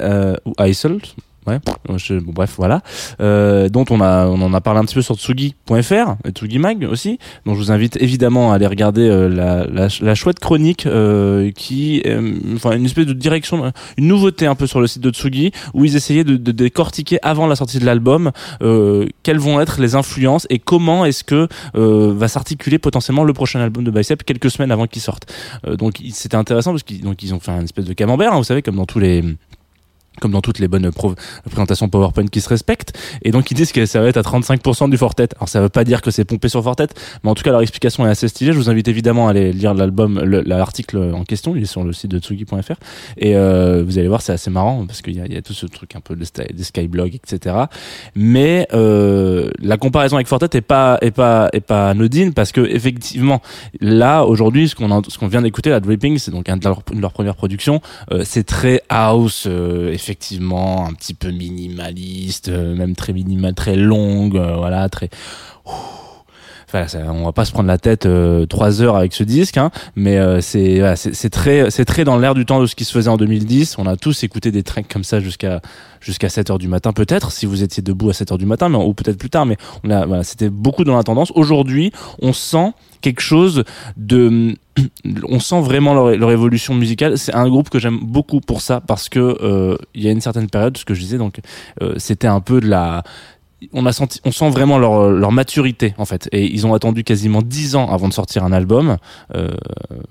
euh, 0.00 0.36
ou 0.44 0.54
Isle, 0.60 1.00
Ouais, 1.46 1.58
je- 1.96 2.20
bon, 2.20 2.32
bref, 2.32 2.54
voilà. 2.56 2.82
Euh, 3.20 3.68
dont 3.68 3.84
on 3.90 4.00
a, 4.00 4.26
on 4.26 4.40
en 4.42 4.54
a 4.54 4.60
parlé 4.60 4.78
un 4.80 4.84
petit 4.84 4.94
peu 4.94 5.02
sur 5.02 5.16
Tsugi.fr, 5.16 6.14
et 6.24 6.30
Tsugi 6.30 6.58
Mag 6.60 6.86
aussi. 6.90 7.18
Donc 7.46 7.56
je 7.56 7.60
vous 7.60 7.72
invite 7.72 7.96
évidemment 8.00 8.52
à 8.52 8.56
aller 8.56 8.66
regarder 8.68 9.08
euh, 9.08 9.28
la, 9.28 9.66
la, 9.66 9.88
la 10.00 10.14
chouette 10.14 10.38
chronique 10.38 10.86
euh, 10.86 11.50
qui, 11.50 12.00
euh, 12.06 12.34
enfin 12.54 12.72
une 12.76 12.84
espèce 12.84 13.06
de 13.06 13.12
direction, 13.12 13.72
une 13.96 14.06
nouveauté 14.06 14.46
un 14.46 14.54
peu 14.54 14.66
sur 14.68 14.80
le 14.80 14.86
site 14.86 15.02
de 15.02 15.10
Tsugi 15.10 15.50
où 15.74 15.84
ils 15.84 15.96
essayaient 15.96 16.22
de, 16.24 16.36
de 16.36 16.52
décortiquer 16.52 17.18
avant 17.22 17.46
la 17.48 17.56
sortie 17.56 17.78
de 17.80 17.84
l'album 17.86 18.30
euh, 18.62 19.06
quelles 19.24 19.38
vont 19.40 19.60
être 19.60 19.80
les 19.80 19.94
influences 19.96 20.46
et 20.48 20.58
comment 20.60 21.04
est-ce 21.04 21.24
que 21.24 21.48
euh, 21.74 22.12
va 22.16 22.28
s'articuler 22.28 22.78
potentiellement 22.78 23.24
le 23.24 23.32
prochain 23.32 23.60
album 23.60 23.82
de 23.82 23.90
Bicep 23.90 24.22
quelques 24.24 24.50
semaines 24.50 24.70
avant 24.70 24.86
qu'il 24.86 25.02
sorte. 25.02 25.32
Euh, 25.66 25.74
donc 25.76 25.94
c'était 26.12 26.36
intéressant 26.36 26.70
parce 26.70 26.84
qu'ils 26.84 27.02
donc 27.02 27.22
ils 27.22 27.34
ont 27.34 27.40
fait 27.40 27.50
une 27.50 27.64
espèce 27.64 27.84
de 27.86 27.92
camembert, 27.94 28.32
hein, 28.32 28.38
vous 28.38 28.44
savez, 28.44 28.62
comme 28.62 28.76
dans 28.76 28.86
tous 28.86 29.00
les 29.00 29.24
comme 30.20 30.32
dans 30.32 30.40
toutes 30.40 30.58
les 30.58 30.68
bonnes 30.68 30.90
présentations 31.50 31.88
PowerPoint 31.88 32.26
qui 32.26 32.40
se 32.40 32.48
respectent. 32.48 32.98
Et 33.22 33.30
donc 33.30 33.50
ils 33.50 33.54
disent 33.54 33.72
que 33.72 33.86
ça 33.86 34.00
va 34.00 34.08
être 34.08 34.16
à 34.18 34.22
35% 34.22 34.90
du 34.90 34.96
Fortet. 34.96 35.28
Alors 35.36 35.48
ça 35.48 35.60
veut 35.60 35.68
pas 35.68 35.84
dire 35.84 36.02
que 36.02 36.10
c'est 36.10 36.24
pompé 36.24 36.48
sur 36.48 36.62
Fortet, 36.62 36.88
mais 37.24 37.30
en 37.30 37.34
tout 37.34 37.42
cas 37.42 37.50
leur 37.50 37.62
explication 37.62 38.06
est 38.06 38.10
assez 38.10 38.28
stylée. 38.28 38.52
Je 38.52 38.58
vous 38.58 38.70
invite 38.70 38.88
évidemment 38.88 39.26
à 39.28 39.30
aller 39.30 39.52
lire 39.52 39.74
l'album, 39.74 40.20
le- 40.22 40.42
l'article 40.42 40.98
en 41.14 41.24
question. 41.24 41.56
Il 41.56 41.62
est 41.62 41.66
sur 41.66 41.84
le 41.84 41.92
site 41.92 42.10
de 42.10 42.18
Tsugi.fr. 42.18 42.74
Et 43.16 43.36
euh, 43.36 43.82
vous 43.86 43.98
allez 43.98 44.08
voir, 44.08 44.22
c'est 44.22 44.32
assez 44.32 44.50
marrant 44.50 44.84
parce 44.86 45.02
qu'il 45.02 45.16
y 45.16 45.20
a, 45.20 45.26
y 45.26 45.36
a 45.36 45.42
tout 45.42 45.54
ce 45.54 45.66
truc 45.66 45.96
un 45.96 46.00
peu 46.00 46.14
des, 46.14 46.26
des 46.52 46.64
skyblogs, 46.64 47.14
etc. 47.14 47.56
Mais 48.14 48.66
euh, 48.72 49.50
la 49.60 49.76
comparaison 49.76 50.16
avec 50.16 50.26
Fortet 50.28 50.58
est 50.58 50.60
pas 50.60 50.98
est 51.00 51.10
pas 51.10 51.48
est 51.52 51.60
pas 51.60 51.90
anodine 51.90 52.32
parce 52.34 52.52
que 52.52 52.60
effectivement 52.60 53.40
là 53.80 54.24
aujourd'hui 54.24 54.68
ce 54.68 54.74
qu'on 54.74 55.02
ce 55.08 55.18
qu'on 55.18 55.28
vient 55.28 55.42
d'écouter 55.42 55.70
la 55.70 55.80
Dripping 55.80 56.18
c'est 56.18 56.30
donc 56.30 56.48
un 56.48 56.56
de 56.56 56.64
leurs 57.00 57.12
premières 57.12 57.34
productions 57.36 57.80
euh, 58.10 58.22
c'est 58.24 58.44
très 58.44 58.82
house, 58.88 59.44
euh, 59.46 59.92
effectivement, 60.02 60.84
un 60.86 60.94
petit 60.94 61.14
peu 61.14 61.30
minimaliste, 61.30 62.48
euh, 62.48 62.74
même 62.74 62.96
très 62.96 63.12
minimal, 63.12 63.54
très 63.54 63.76
longue, 63.76 64.36
euh, 64.36 64.56
voilà, 64.56 64.88
très. 64.88 65.10
Enfin, 66.74 66.88
ça, 66.88 67.00
on 67.12 67.24
va 67.24 67.32
pas 67.32 67.44
se 67.44 67.52
prendre 67.52 67.68
la 67.68 67.76
tête 67.76 68.06
euh, 68.06 68.46
trois 68.46 68.80
heures 68.80 68.96
avec 68.96 69.12
ce 69.12 69.24
disque, 69.24 69.58
hein, 69.58 69.70
mais 69.94 70.16
euh, 70.16 70.40
c'est 70.40 70.78
voilà, 70.78 70.94
très 71.30 71.70
c'est 71.70 71.84
très 71.84 72.04
dans 72.04 72.16
l'air 72.16 72.34
du 72.34 72.46
temps 72.46 72.60
de 72.62 72.66
ce 72.66 72.74
qui 72.74 72.86
se 72.86 72.92
faisait 72.92 73.10
en 73.10 73.18
2010. 73.18 73.76
On 73.76 73.86
a 73.86 73.96
tous 73.96 74.24
écouté 74.24 74.50
des 74.50 74.62
tracks 74.62 74.88
comme 74.88 75.04
ça 75.04 75.20
jusqu'à 75.20 75.60
jusqu'à 76.00 76.30
7 76.30 76.50
heures 76.50 76.58
du 76.58 76.68
matin, 76.68 76.94
peut-être 76.94 77.30
si 77.30 77.44
vous 77.44 77.62
étiez 77.62 77.82
debout 77.82 78.08
à 78.08 78.14
7 78.14 78.32
heures 78.32 78.38
du 78.38 78.46
matin, 78.46 78.70
mais 78.70 78.78
ou 78.78 78.94
peut-être 78.94 79.18
plus 79.18 79.28
tard. 79.28 79.44
Mais 79.44 79.58
on 79.84 79.90
a 79.90 80.06
voilà, 80.06 80.24
c'était 80.24 80.48
beaucoup 80.48 80.84
dans 80.84 80.96
la 80.96 81.02
tendance. 81.02 81.30
Aujourd'hui, 81.34 81.92
on 82.22 82.32
sent 82.32 82.72
quelque 83.02 83.20
chose 83.20 83.64
de 83.98 84.54
on 85.28 85.40
sent 85.40 85.60
vraiment 85.60 85.92
leur, 85.92 86.16
leur 86.16 86.30
évolution 86.30 86.72
musicale 86.72 87.18
c'est 87.18 87.34
un 87.34 87.46
groupe 87.48 87.68
que 87.68 87.78
j'aime 87.78 87.98
beaucoup 88.00 88.40
pour 88.40 88.62
ça 88.62 88.80
parce 88.80 89.10
que 89.10 89.36
euh, 89.42 89.76
il 89.94 90.02
y 90.02 90.08
a 90.08 90.12
une 90.12 90.22
certaine 90.22 90.48
période 90.48 90.78
ce 90.78 90.86
que 90.86 90.94
je 90.94 91.00
disais 91.00 91.18
donc 91.18 91.40
euh, 91.82 91.94
c'était 91.98 92.28
un 92.28 92.40
peu 92.40 92.60
de 92.60 92.68
la 92.68 93.02
on 93.72 93.86
a 93.86 93.92
senti, 93.92 94.20
on 94.24 94.32
sent 94.32 94.50
vraiment 94.50 94.78
leur, 94.78 95.08
leur 95.10 95.32
maturité 95.32 95.94
en 95.98 96.04
fait. 96.04 96.28
Et 96.32 96.44
ils 96.52 96.66
ont 96.66 96.74
attendu 96.74 97.04
quasiment 97.04 97.42
10 97.42 97.76
ans 97.76 97.88
avant 97.92 98.08
de 98.08 98.12
sortir 98.12 98.44
un 98.44 98.52
album. 98.52 98.96
Euh, 99.34 99.48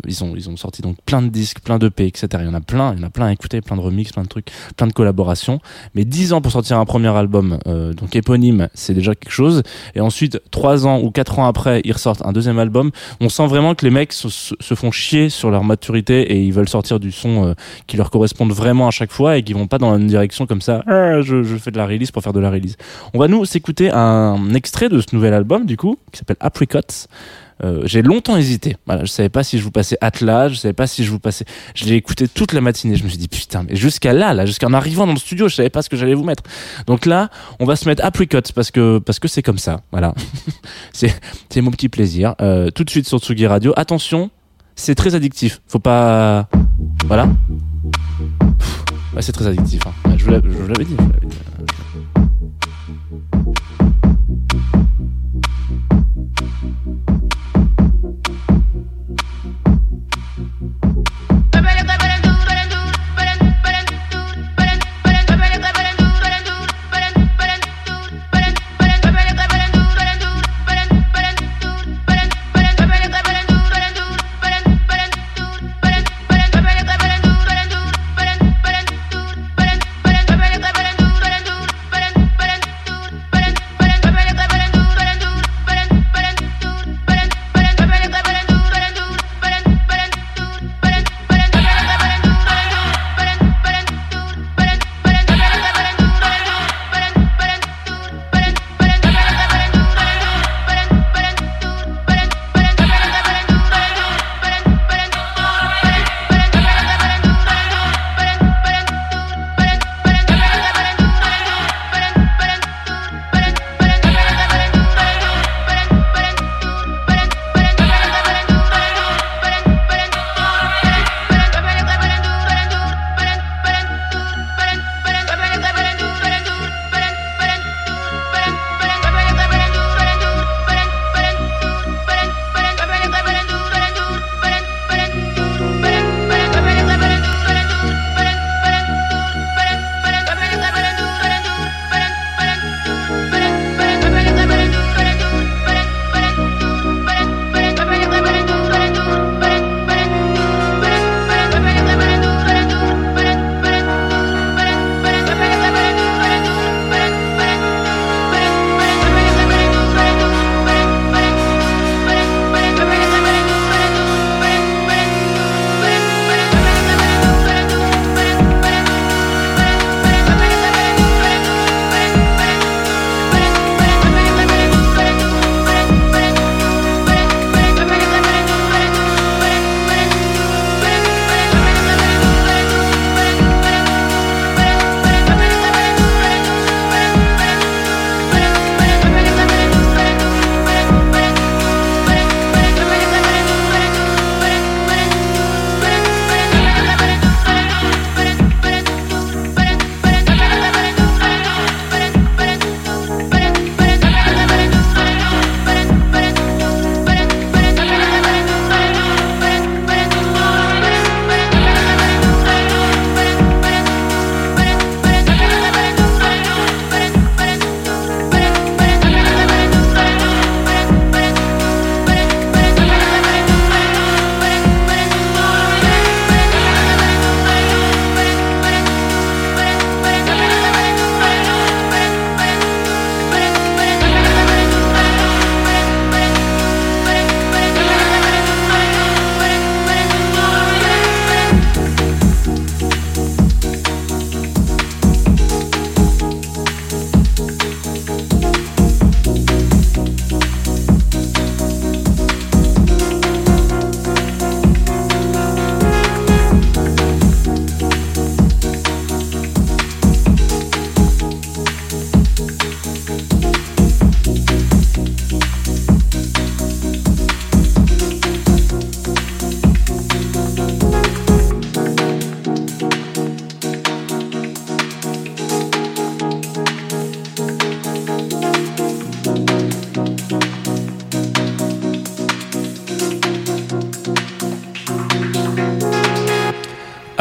ils 0.08 0.24
ont, 0.24 0.34
ils 0.36 0.50
ont 0.50 0.58
sorti 0.58 0.82
donc 0.82 0.98
plein 1.06 1.22
de 1.22 1.28
disques, 1.30 1.60
plein 1.62 1.78
de 1.78 1.88
d'EP, 1.88 2.06
etc. 2.06 2.28
Il 2.42 2.46
y 2.46 2.50
en 2.50 2.54
a 2.54 2.62
plein, 2.62 2.94
il 2.94 3.00
y 3.00 3.04
en 3.04 3.08
a 3.08 3.10
plein 3.10 3.26
à 3.28 3.32
écouter, 3.34 3.62
plein 3.62 3.76
de 3.76 3.82
remixes, 3.82 4.12
plein 4.12 4.24
de 4.24 4.28
trucs, 4.28 4.48
plein 4.78 4.88
de 4.88 4.94
collaborations. 4.94 5.60
Mais 5.96 6.06
10 6.06 6.34
ans 6.34 6.42
pour 6.42 6.52
sortir 6.52 6.78
un 6.78 6.86
premier 6.86 7.08
album, 7.10 7.58
euh, 7.68 7.94
donc 7.94 8.16
éponyme, 8.16 8.68
c'est 8.74 8.94
déjà 8.94 9.16
quelque 9.16 9.32
chose. 9.34 9.64
Et 9.96 10.00
ensuite, 10.02 10.40
3 10.52 10.86
ans 10.86 11.00
ou 11.02 11.10
4 11.12 11.40
ans 11.40 11.48
après, 11.48 11.82
ils 11.84 11.92
ressortent 11.94 12.24
un 12.26 12.32
deuxième 12.34 12.60
album. 12.60 12.92
On 13.20 13.30
sent 13.30 13.48
vraiment 13.48 13.74
que 13.76 13.84
les 13.86 13.92
mecs 13.92 14.14
se, 14.14 14.30
se- 14.30 14.54
se 14.60 14.76
font 14.76 14.92
chier 14.92 15.30
sur 15.30 15.50
leur 15.50 15.64
maturité 15.64 16.22
et 16.34 16.42
ils 16.44 16.54
veulent 16.54 16.70
sortir 16.70 17.00
du 17.00 17.12
son 17.12 17.48
euh, 17.48 17.54
qui 17.88 17.98
leur 17.98 18.12
corresponde 18.12 18.52
vraiment 18.52 18.88
à 18.88 18.92
chaque 18.92 19.12
fois 19.12 19.38
et 19.38 19.44
qui 19.44 19.54
vont 19.54 19.68
pas 19.68 19.78
dans 19.80 19.98
une 19.98 20.08
direction 20.08 20.46
comme 20.46 20.62
ça. 20.62 20.84
Ah, 20.88 21.22
je, 21.22 21.42
je 21.44 21.56
fais 21.58 21.72
de 21.72 21.78
la 21.78 21.88
release 21.88 22.12
pour 22.12 22.22
faire 22.22 22.34
de 22.34 22.40
la 22.40 22.50
release. 22.52 22.78
On 23.14 23.20
va 23.20 23.28
nous 23.28 23.40
s'écouter 23.46 23.90
un 23.92 24.54
extrait 24.54 24.90
de 24.90 25.00
ce 25.02 25.08
nouvel 25.14 25.34
album 25.34 25.66
du 25.66 25.78
coup 25.78 25.98
qui 26.12 26.20
s'appelle 26.20 26.38
Apricots. 26.40 27.08
Euh, 27.64 27.82
j'ai 27.86 28.02
longtemps 28.02 28.38
hésité. 28.38 28.76
Voilà, 28.88 29.06
je 29.06 29.10
savais 29.12 29.30
pas 29.30 29.44
si 29.44 29.60
je 29.60 29.64
vous 29.64 29.70
passais 29.70 29.96
Atlas, 30.02 30.52
je 30.52 30.58
savais 30.58 30.74
pas 30.74 30.88
si 30.88 31.04
je 31.04 31.12
vous 31.12 31.20
passais. 31.20 31.46
Je 31.76 31.86
l'ai 31.86 31.94
écouté 31.94 32.28
toute 32.28 32.54
la 32.54 32.62
matinée. 32.62 32.96
Je 32.96 33.04
me 33.04 33.10
suis 33.10 33.20
dit 33.20 33.28
putain, 33.28 33.64
mais 33.70 33.76
jusqu'à 33.76 34.14
là, 34.14 34.34
là, 34.34 34.48
jusqu'en 34.48 34.74
arrivant 34.74 35.06
dans 35.06 35.14
le 35.14 35.20
studio, 35.20 35.48
je 35.48 35.54
savais 35.56 35.70
pas 35.70 35.84
ce 35.84 35.90
que 35.90 35.96
j'allais 35.96 36.16
vous 36.16 36.24
mettre. 36.24 36.42
Donc 36.88 37.06
là, 37.06 37.30
on 37.60 37.66
va 37.66 37.76
se 37.76 37.88
mettre 37.88 38.04
Apricots 38.04 38.42
parce 38.56 38.72
que 38.72 38.98
parce 38.98 39.20
que 39.20 39.28
c'est 39.28 39.44
comme 39.44 39.60
ça. 39.60 39.82
Voilà, 39.92 40.16
c'est 40.92 41.16
c'est 41.50 41.62
mon 41.62 41.70
petit 41.70 41.88
plaisir. 41.90 42.34
Euh, 42.42 42.72
tout 42.72 42.84
de 42.84 42.90
suite 42.90 43.08
sur 43.08 43.20
Tsugi 43.20 43.46
Radio. 43.46 43.74
Attention, 43.76 44.32
c'est 44.76 44.96
très 44.96 45.14
addictif. 45.14 45.62
Faut 45.68 45.78
pas. 45.78 46.48
Voilà. 47.06 47.30
C'est 49.20 49.34
très 49.34 49.46
addictif. 49.46 49.82
hein. 49.86 50.16
Je 50.18 50.24
vous 50.26 50.32
l'avais 50.32 50.86
dit. 50.86 50.96
Mm-hmm. 52.92 53.71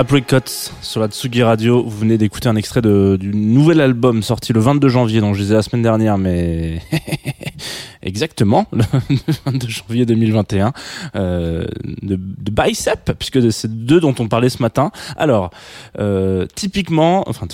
Apricots 0.01 0.71
sur 0.81 1.03
la 1.03 1.09
Tsugi 1.09 1.43
Radio. 1.43 1.83
Vous 1.83 1.99
venez 1.99 2.17
d'écouter 2.17 2.49
un 2.49 2.57
extrait 2.57 2.81
de, 2.81 3.19
du 3.21 3.35
nouvel 3.35 3.83
album 3.83 4.23
sorti 4.23 4.55
le 4.55 4.61
22 4.61 4.89
janvier, 4.89 5.21
dont 5.21 5.35
je 5.35 5.43
disais 5.43 5.53
la 5.53 5.61
semaine 5.61 5.83
dernière, 5.83 6.17
mais 6.17 6.81
exactement, 8.03 8.67
le 8.73 8.83
22 9.47 9.69
janvier 9.69 10.07
2021, 10.07 10.73
euh, 11.17 11.67
de, 12.03 12.17
de 12.17 12.51
Bicep, 12.51 13.13
puisque 13.19 13.53
c'est 13.53 13.85
deux 13.85 14.01
dont 14.01 14.15
on 14.19 14.29
parlait 14.29 14.49
ce 14.49 14.63
matin. 14.63 14.91
Alors, 15.17 15.51
euh, 15.99 16.47
typiquement, 16.55 17.25
enfin, 17.29 17.47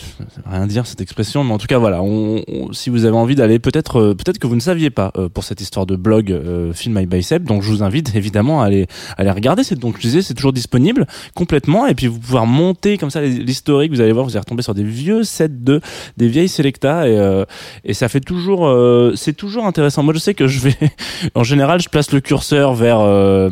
rien 0.46 0.66
dire 0.66 0.86
cette 0.86 1.00
expression, 1.00 1.44
mais 1.44 1.52
en 1.52 1.58
tout 1.58 1.66
cas, 1.66 1.78
voilà, 1.78 2.02
on, 2.02 2.42
si 2.72 2.90
vous 2.90 3.04
avez 3.04 3.16
envie 3.16 3.34
d'aller, 3.34 3.58
peut-être, 3.58 4.00
euh, 4.00 4.14
peut-être 4.14 4.38
que 4.38 4.46
vous 4.46 4.54
ne 4.54 4.60
saviez 4.60 4.90
pas 4.90 5.12
euh, 5.16 5.28
pour 5.28 5.44
cette 5.44 5.60
histoire 5.60 5.86
de 5.86 5.96
blog 5.96 6.30
euh, 6.30 6.72
Film 6.72 6.98
My 6.98 7.06
Bicep, 7.06 7.42
donc 7.44 7.62
je 7.62 7.70
vous 7.70 7.82
invite 7.82 8.14
évidemment 8.14 8.62
à 8.62 8.66
aller, 8.66 8.86
à 9.16 9.22
aller 9.22 9.30
regarder. 9.30 9.64
C'est 9.64 9.78
donc, 9.78 9.96
je 9.96 10.02
disais, 10.02 10.22
c'est 10.22 10.34
toujours 10.34 10.52
disponible 10.52 11.06
complètement, 11.34 11.86
et 11.86 11.94
puis 11.94 12.06
vous 12.06 12.20
pouvoir 12.20 12.46
monter 12.46 12.98
comme 12.98 13.10
ça 13.10 13.20
l'historique. 13.20 13.92
Vous 13.92 14.00
allez 14.00 14.12
voir, 14.12 14.24
vous 14.24 14.32
allez 14.32 14.40
retomber 14.40 14.62
sur 14.62 14.74
des 14.74 14.84
vieux 14.84 15.24
sets 15.24 15.48
de, 15.48 15.80
des 16.16 16.28
vieilles 16.28 16.48
Selecta, 16.48 17.08
et, 17.08 17.18
euh, 17.18 17.44
et 17.84 17.94
ça 17.94 18.08
fait 18.08 18.20
toujours, 18.20 18.72
c'est 19.16 19.34
toujours 19.34 19.66
intéressant. 19.66 20.02
Moi, 20.02 20.14
je 20.14 20.18
sais 20.18 20.34
que 20.36 20.46
je 20.46 20.60
vais, 20.60 20.76
en 21.34 21.42
général, 21.42 21.80
je 21.80 21.88
place 21.88 22.12
le 22.12 22.20
curseur 22.20 22.74
vers, 22.74 23.00
euh, 23.00 23.50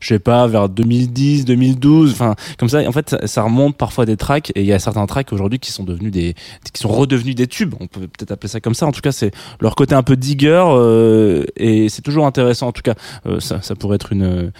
je 0.00 0.08
sais 0.08 0.18
pas, 0.18 0.46
vers 0.46 0.68
2010, 0.68 1.44
2012, 1.44 2.12
enfin, 2.12 2.34
comme 2.58 2.68
ça. 2.68 2.80
En 2.88 2.92
fait, 2.92 3.16
ça, 3.26 3.42
remonte 3.42 3.76
parfois 3.76 4.06
des 4.06 4.16
tracks, 4.16 4.50
et 4.54 4.60
il 4.60 4.66
y 4.66 4.72
a 4.72 4.78
certains 4.78 5.04
tracks 5.06 5.32
aujourd'hui 5.32 5.58
qui 5.58 5.72
sont 5.72 5.84
devenus 5.84 6.12
des, 6.12 6.34
qui 6.72 6.80
sont 6.80 6.88
redevenus 6.88 7.34
des 7.34 7.46
tubes. 7.46 7.74
On 7.80 7.86
peut 7.86 8.00
peut-être 8.00 8.30
appeler 8.30 8.48
ça 8.48 8.60
comme 8.60 8.74
ça. 8.74 8.86
En 8.86 8.92
tout 8.92 9.02
cas, 9.02 9.12
c'est 9.12 9.32
leur 9.60 9.74
côté 9.74 9.94
un 9.94 10.02
peu 10.02 10.16
digger, 10.16 10.64
euh, 10.68 11.44
et 11.56 11.88
c'est 11.88 12.02
toujours 12.02 12.26
intéressant. 12.26 12.68
En 12.68 12.72
tout 12.72 12.82
cas, 12.82 12.94
euh, 13.26 13.40
ça, 13.40 13.60
ça 13.60 13.74
pourrait 13.74 13.96
être 13.96 14.12
une 14.12 14.52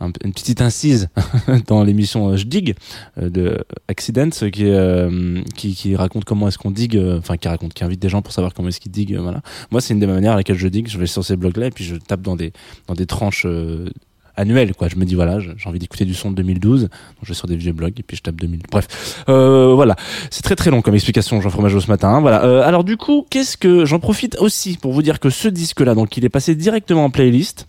un- 0.00 0.10
une 0.24 0.32
petite 0.32 0.60
incise 0.60 1.08
dans 1.66 1.82
l'émission 1.84 2.28
euh, 2.30 2.36
Je 2.36 2.44
digue 2.44 2.74
euh, 3.20 3.30
de 3.30 3.58
Accidents 3.88 4.30
qui, 4.30 4.64
euh, 4.66 5.42
qui 5.56 5.74
qui 5.74 5.96
raconte 5.96 6.24
comment 6.24 6.48
est-ce 6.48 6.58
qu'on 6.58 6.70
digue 6.70 6.96
euh, 6.96 7.18
enfin 7.18 7.36
qui 7.36 7.48
raconte 7.48 7.74
qui 7.74 7.84
invite 7.84 8.00
des 8.00 8.08
gens 8.08 8.22
pour 8.22 8.32
savoir 8.32 8.54
comment 8.54 8.68
est-ce 8.68 8.80
qu'ils 8.80 8.92
diguent 8.92 9.16
voilà. 9.18 9.40
Moi 9.70 9.80
c'est 9.80 9.94
une 9.94 10.00
des 10.00 10.06
manières 10.06 10.32
à 10.32 10.36
laquelle 10.36 10.58
je 10.58 10.68
digue. 10.68 10.88
Je 10.88 10.98
vais 10.98 11.06
sur 11.06 11.24
ces 11.24 11.36
blogs 11.36 11.56
là 11.56 11.66
et 11.66 11.70
puis 11.70 11.84
je 11.84 11.96
tape 11.96 12.22
dans 12.22 12.36
des 12.36 12.52
dans 12.86 12.94
des 12.94 13.06
tranches 13.06 13.44
euh, 13.46 13.88
annuelles 14.36 14.74
quoi. 14.74 14.88
Je 14.88 14.96
me 14.96 15.04
dis 15.04 15.14
voilà 15.14 15.40
j'ai 15.40 15.54
envie 15.68 15.78
d'écouter 15.80 16.04
du 16.04 16.14
son 16.14 16.30
de 16.30 16.36
2012 16.36 16.82
donc 16.82 16.90
je 17.22 17.28
vais 17.28 17.34
sur 17.34 17.48
des 17.48 17.56
vieux 17.56 17.72
blogs 17.72 17.94
et 17.98 18.02
puis 18.02 18.16
je 18.16 18.22
tape 18.22 18.36
2000 18.36 18.60
bref. 18.70 19.24
Euh, 19.28 19.72
voilà. 19.74 19.96
C'est 20.30 20.42
très 20.42 20.54
très 20.56 20.70
long 20.70 20.80
comme 20.82 20.94
explication 20.94 21.40
Jean 21.40 21.50
Fromageau 21.50 21.80
ce 21.80 21.88
matin 21.88 22.08
hein, 22.10 22.20
voilà. 22.20 22.44
Euh, 22.44 22.62
alors 22.62 22.84
du 22.84 22.96
coup 22.96 23.26
qu'est-ce 23.30 23.56
que 23.56 23.84
j'en 23.84 23.98
profite 23.98 24.36
aussi 24.38 24.76
pour 24.80 24.92
vous 24.92 25.02
dire 25.02 25.18
que 25.20 25.30
ce 25.30 25.48
disque 25.48 25.80
là 25.80 25.94
donc 25.94 26.16
il 26.16 26.24
est 26.24 26.28
passé 26.28 26.54
directement 26.54 27.04
en 27.04 27.10
playlist 27.10 27.66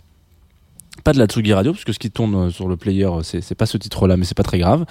pas 1.00 1.12
de 1.12 1.18
la 1.18 1.26
Tsugi 1.26 1.52
Radio 1.52 1.72
parce 1.72 1.84
que 1.84 1.92
ce 1.92 1.98
qui 1.98 2.10
tourne 2.10 2.34
euh, 2.34 2.50
sur 2.50 2.68
le 2.68 2.76
player 2.76 3.04
euh, 3.04 3.22
c'est 3.22 3.54
pas 3.54 3.66
ce 3.66 3.76
titre 3.76 4.06
là 4.06 4.16
mais 4.16 4.24
c'est 4.24 4.36
pas 4.36 4.42
très 4.42 4.58
grave. 4.58 4.84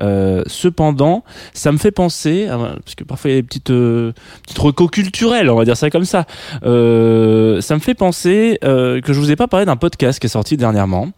Euh, 0.00 0.42
cependant 0.46 1.24
ça 1.52 1.72
me 1.72 1.78
fait 1.78 1.90
penser 1.90 2.46
à- 2.46 2.56
parce 2.84 2.94
que 2.94 3.04
parfois 3.04 3.30
il 3.30 3.34
y 3.34 3.38
a 3.38 3.40
des 3.42 3.46
petites 3.46 3.70
euh, 3.70 4.12
petites 4.42 4.58
recos 4.58 4.88
on 5.24 5.54
va 5.56 5.64
dire 5.64 5.76
ça 5.76 5.90
comme 5.90 6.04
ça. 6.04 6.26
Ça 6.62 7.74
me 7.74 7.80
fait 7.80 7.94
penser 7.94 8.58
que 8.62 9.02
je 9.06 9.18
vous 9.18 9.30
ai 9.30 9.36
pas 9.36 9.48
parlé 9.48 9.66
d'un 9.66 9.76
podcast 9.76 10.18
qui 10.18 10.26
est 10.26 10.30
sorti 10.30 10.56
dernièrement 10.56 11.10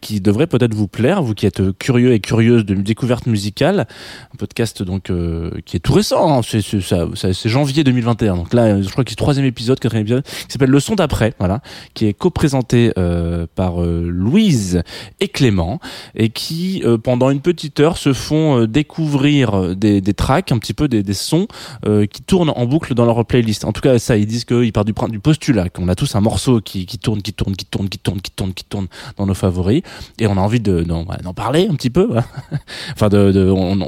qui 0.00 0.20
devrait 0.20 0.46
peut-être 0.46 0.74
vous 0.74 0.88
plaire 0.88 1.22
vous 1.22 1.34
qui 1.34 1.46
êtes 1.46 1.76
curieux 1.78 2.12
et 2.12 2.20
curieuse 2.20 2.64
de 2.64 2.74
découverte 2.74 3.26
musicale 3.26 3.86
un 4.32 4.36
podcast 4.38 4.82
donc 4.82 5.10
qui 5.64 5.76
est 5.76 5.80
tout 5.80 5.92
récent 5.92 6.38
hein, 6.38 6.40
c'est 6.42 7.48
janvier 7.48 7.84
2021 7.84 8.36
donc 8.36 8.54
là 8.54 8.80
je 8.80 8.88
crois 8.88 9.04
que 9.04 9.10
c'est 9.10 9.16
troisième 9.16 9.46
épisode 9.46 9.80
quatrième 9.80 10.02
épisode 10.06 10.24
qui 10.24 10.52
s'appelle 10.52 10.70
le 10.70 10.80
son 10.80 10.94
d'après 10.94 11.34
voilà 11.38 11.60
qui 11.94 12.06
est 12.06 12.14
co-présenté 12.14 12.92
euh, 12.98 13.46
euh, 13.70 14.08
Louise 14.10 14.82
et 15.20 15.28
Clément 15.28 15.80
et 16.14 16.30
qui 16.30 16.82
euh, 16.84 16.98
pendant 16.98 17.30
une 17.30 17.40
petite 17.40 17.80
heure 17.80 17.96
se 17.96 18.12
font 18.12 18.60
euh, 18.60 18.66
découvrir 18.66 19.76
des, 19.76 20.02
tracks 20.14 20.52
un 20.52 20.58
petit 20.58 20.74
peu 20.74 20.88
des, 20.88 21.02
sons 21.14 21.46
qui 22.10 22.22
tournent 22.22 22.52
en 22.54 22.66
boucle 22.66 22.94
dans 22.94 23.04
leur 23.04 23.24
playlist. 23.24 23.64
En 23.64 23.72
tout 23.72 23.80
cas 23.80 23.98
ça 23.98 24.16
ils 24.16 24.26
disent 24.26 24.44
qu'ils 24.44 24.72
partent 24.72 24.86
du, 24.86 24.94
du 25.10 25.18
postulat 25.18 25.68
qu'on 25.68 25.88
a 25.88 25.94
tous 25.94 26.14
un 26.16 26.20
morceau 26.20 26.60
qui, 26.60 26.86
qui 26.86 26.98
tourne 26.98 27.22
qui 27.22 27.32
tourne 27.32 27.54
qui 27.54 27.66
tourne 27.66 27.88
qui 27.88 27.98
tourne 27.98 28.20
qui 28.20 28.30
tourne 28.30 28.52
qui 28.52 28.64
tourne 28.64 28.86
dans 29.16 29.26
nos 29.26 29.34
favoris 29.34 29.82
et 30.18 30.26
on 30.26 30.36
a 30.36 30.40
envie 30.40 30.60
de 30.60 30.82
d'en 30.82 31.04
d'en 31.04 31.34
parler 31.34 31.68
un 31.70 31.74
petit 31.74 31.90
peu 31.90 32.04
voilà. 32.04 32.24
enfin 32.92 33.08
de, 33.08 33.50
on, 33.50 33.80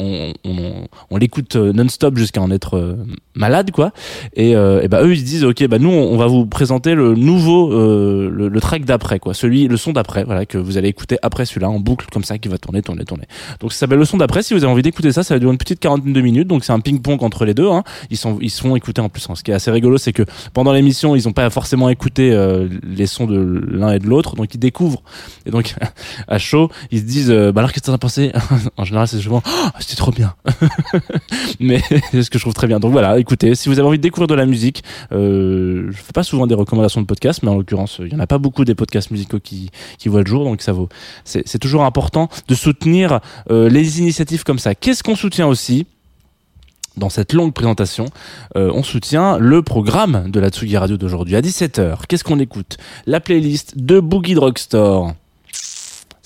on, 0.44 0.86
on, 1.10 1.16
l'écoute 1.16 1.56
non-stop 1.56 2.16
jusqu'à 2.16 2.40
en 2.40 2.50
être 2.50 2.96
malade 3.34 3.70
quoi. 3.70 3.92
Et, 4.34 4.50
et 4.50 4.88
bah 4.88 5.02
eux 5.02 5.12
ils 5.12 5.20
se 5.20 5.24
disent 5.24 5.44
ok 5.44 5.66
bah 5.68 5.78
nous 5.78 5.90
on 5.90 6.16
va 6.16 6.26
vous 6.26 6.46
présenter 6.46 6.94
le 6.94 7.14
nouveau 7.14 7.70
le 7.70 8.60
track 8.60 8.84
d'après 8.84 9.18
quoi. 9.18 9.34
Celui 9.34 9.63
le 9.68 9.76
son 9.76 9.92
d'après 9.92 10.24
voilà 10.24 10.46
que 10.46 10.58
vous 10.58 10.78
allez 10.78 10.88
écouter 10.88 11.18
après 11.22 11.44
celui-là 11.44 11.68
en 11.68 11.80
boucle 11.80 12.06
comme 12.12 12.24
ça 12.24 12.38
qui 12.38 12.48
va 12.48 12.58
tourner 12.58 12.82
tourner 12.82 13.04
tourner. 13.04 13.24
Donc 13.60 13.72
ça 13.72 13.80
s'appelle 13.80 13.98
le 13.98 14.04
son 14.04 14.16
d'après. 14.16 14.42
Si 14.42 14.54
vous 14.54 14.64
avez 14.64 14.72
envie 14.72 14.82
d'écouter 14.82 15.12
ça 15.12 15.22
ça 15.22 15.34
va 15.34 15.38
durer 15.38 15.52
une 15.52 15.58
petite 15.58 15.80
quarantaine 15.80 16.12
de 16.12 16.20
minutes. 16.20 16.48
Donc 16.48 16.64
c'est 16.64 16.72
un 16.72 16.80
ping 16.80 17.00
pong 17.00 17.22
entre 17.22 17.44
les 17.44 17.54
deux 17.54 17.68
hein. 17.68 17.82
ils 18.10 18.16
sont 18.16 18.38
ils 18.40 18.50
se 18.50 18.60
font 18.60 18.76
écouter 18.76 19.00
en 19.00 19.08
plus 19.08 19.28
hein. 19.28 19.34
ce 19.34 19.42
qui 19.42 19.50
est 19.50 19.54
assez 19.54 19.70
rigolo 19.70 19.98
c'est 19.98 20.12
que 20.12 20.22
pendant 20.52 20.72
l'émission 20.72 21.16
ils 21.16 21.28
ont 21.28 21.32
pas 21.32 21.48
forcément 21.50 21.88
écouté 21.88 22.32
euh, 22.32 22.68
les 22.82 23.06
sons 23.06 23.26
de 23.26 23.64
l'un 23.68 23.92
et 23.92 23.98
de 23.98 24.06
l'autre. 24.06 24.36
Donc 24.36 24.54
ils 24.54 24.58
découvrent. 24.58 25.02
Et 25.46 25.50
donc 25.50 25.74
à 26.28 26.38
chaud 26.38 26.70
ils 26.90 27.00
se 27.00 27.04
disent 27.04 27.30
euh, 27.30 27.52
bah 27.52 27.60
alors 27.60 27.72
qu'est-ce 27.72 27.82
que 27.82 27.86
t'en 27.86 27.94
as 27.94 27.98
pensé? 27.98 28.32
En 28.76 28.84
général 28.84 29.08
c'est 29.08 29.20
souvent 29.20 29.42
oh, 29.46 29.68
c'était 29.80 29.96
trop 29.96 30.10
bien. 30.10 30.34
Mais 31.60 31.80
c'est 32.10 32.22
ce 32.22 32.30
que 32.30 32.38
je 32.38 32.44
trouve 32.44 32.54
très 32.54 32.66
bien. 32.66 32.80
Donc 32.80 32.92
voilà 32.92 33.18
écoutez 33.18 33.54
si 33.54 33.68
vous 33.68 33.78
avez 33.78 33.88
envie 33.88 33.98
de 33.98 34.02
découvrir 34.02 34.26
de 34.26 34.34
la 34.34 34.46
musique 34.46 34.82
euh, 35.12 35.88
je 35.90 35.96
fais 35.96 36.12
pas 36.12 36.22
souvent 36.22 36.46
des 36.46 36.54
recommandations 36.54 37.00
de 37.00 37.06
podcasts 37.06 37.42
mais 37.42 37.50
en 37.50 37.56
l'occurrence 37.56 38.00
il 38.00 38.12
y 38.12 38.16
en 38.16 38.20
a 38.20 38.26
pas 38.26 38.38
beaucoup 38.38 38.64
des 38.64 38.74
podcasts 38.74 39.10
musicaux 39.10 39.40
qui 39.40 39.53
qui 39.98 40.08
voient 40.08 40.22
le 40.22 40.26
jour 40.26 40.44
donc 40.44 40.62
ça 40.62 40.72
vaut 40.72 40.88
c'est 41.24 41.58
toujours 41.58 41.84
important 41.84 42.28
de 42.48 42.54
soutenir 42.54 43.20
euh, 43.50 43.68
les 43.68 44.00
initiatives 44.00 44.44
comme 44.44 44.58
ça 44.58 44.74
qu'est-ce 44.74 45.02
qu'on 45.02 45.16
soutient 45.16 45.46
aussi 45.46 45.86
dans 46.96 47.08
cette 47.08 47.32
longue 47.32 47.52
présentation, 47.52 48.06
euh, 48.56 48.70
on 48.72 48.84
soutient 48.84 49.36
le 49.38 49.62
programme 49.62 50.30
de 50.30 50.38
la 50.38 50.50
Tsugi 50.50 50.76
Radio 50.76 50.96
d'aujourd'hui. 50.96 51.34
À 51.34 51.40
17h, 51.40 52.06
qu'est-ce 52.06 52.22
qu'on 52.22 52.38
écoute? 52.38 52.76
La 53.06 53.20
playlist 53.20 53.76
de 53.76 53.98
Boogie 53.98 54.34
Drugstore. 54.34 55.14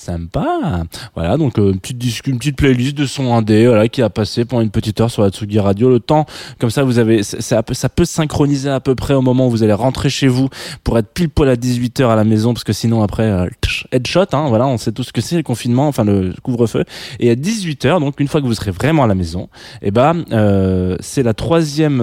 Sympa. 0.09 0.85
Voilà, 1.15 1.37
donc 1.37 1.59
euh, 1.59 1.73
une 1.73 1.81
petite 1.81 1.99
disque, 1.99 2.29
une 2.29 2.39
petite 2.39 2.57
playlist 2.57 2.97
de 2.97 3.05
son 3.05 3.35
indé, 3.35 3.67
voilà, 3.67 3.89
qui 3.89 4.01
a 4.01 4.09
passé 4.09 4.47
pendant 4.47 4.63
une 4.63 4.71
petite 4.71 4.99
heure 5.03 5.11
sur 5.11 5.21
la 5.21 5.29
Tsugi 5.29 5.59
Radio. 5.61 5.91
Le 5.91 6.01
temps, 6.01 6.25
comme 6.59 6.71
ça, 6.71 6.83
vous 6.83 6.99
avez, 6.99 7.23
ça, 7.23 7.63
ça 7.71 7.89
peut- 7.91 8.05
synchroniser 8.07 8.71
à 8.71 8.81
peu 8.81 8.95
près 8.95 9.13
au 9.13 9.21
moment 9.21 9.49
où 9.49 9.51
vous 9.51 9.63
allez 9.63 9.75
rentrer 9.75 10.09
chez 10.09 10.29
vous 10.29 10.49
pour 10.83 10.97
être 10.99 11.13
pile 11.13 11.29
poil 11.29 11.51
à 11.51 11.57
18h 11.57 12.09
à 12.09 12.17
la 12.17 12.25
maison, 12.25 12.55
parce 12.55 12.65
que 12.65 12.73
sinon 12.73 13.03
après, 13.03 13.25
euh, 13.25 13.47
headshot, 13.93 14.25
hein, 14.33 14.47
voilà, 14.49 14.67
on 14.67 14.79
sait 14.79 14.93
tout 14.93 15.03
ce 15.03 15.13
que 15.13 15.21
c'est 15.21 15.37
le 15.37 15.43
confinement, 15.43 15.89
enfin 15.89 16.05
le 16.05 16.33
couvre-feu. 16.43 16.85
Et 17.21 17.31
à 17.31 17.35
18h, 17.35 18.01
donc 18.01 18.19
une 18.19 18.29
fois 18.29 18.41
que 18.41 18.47
vous 18.47 18.55
serez 18.55 18.71
vraiment 18.71 19.05
à 19.05 19.07
la 19.07 19.15
maison, 19.15 19.51
et 19.83 19.91
ben 19.91 20.25
euh, 20.33 20.97
c'est 21.01 21.23
la 21.23 21.35
troisième 21.35 22.03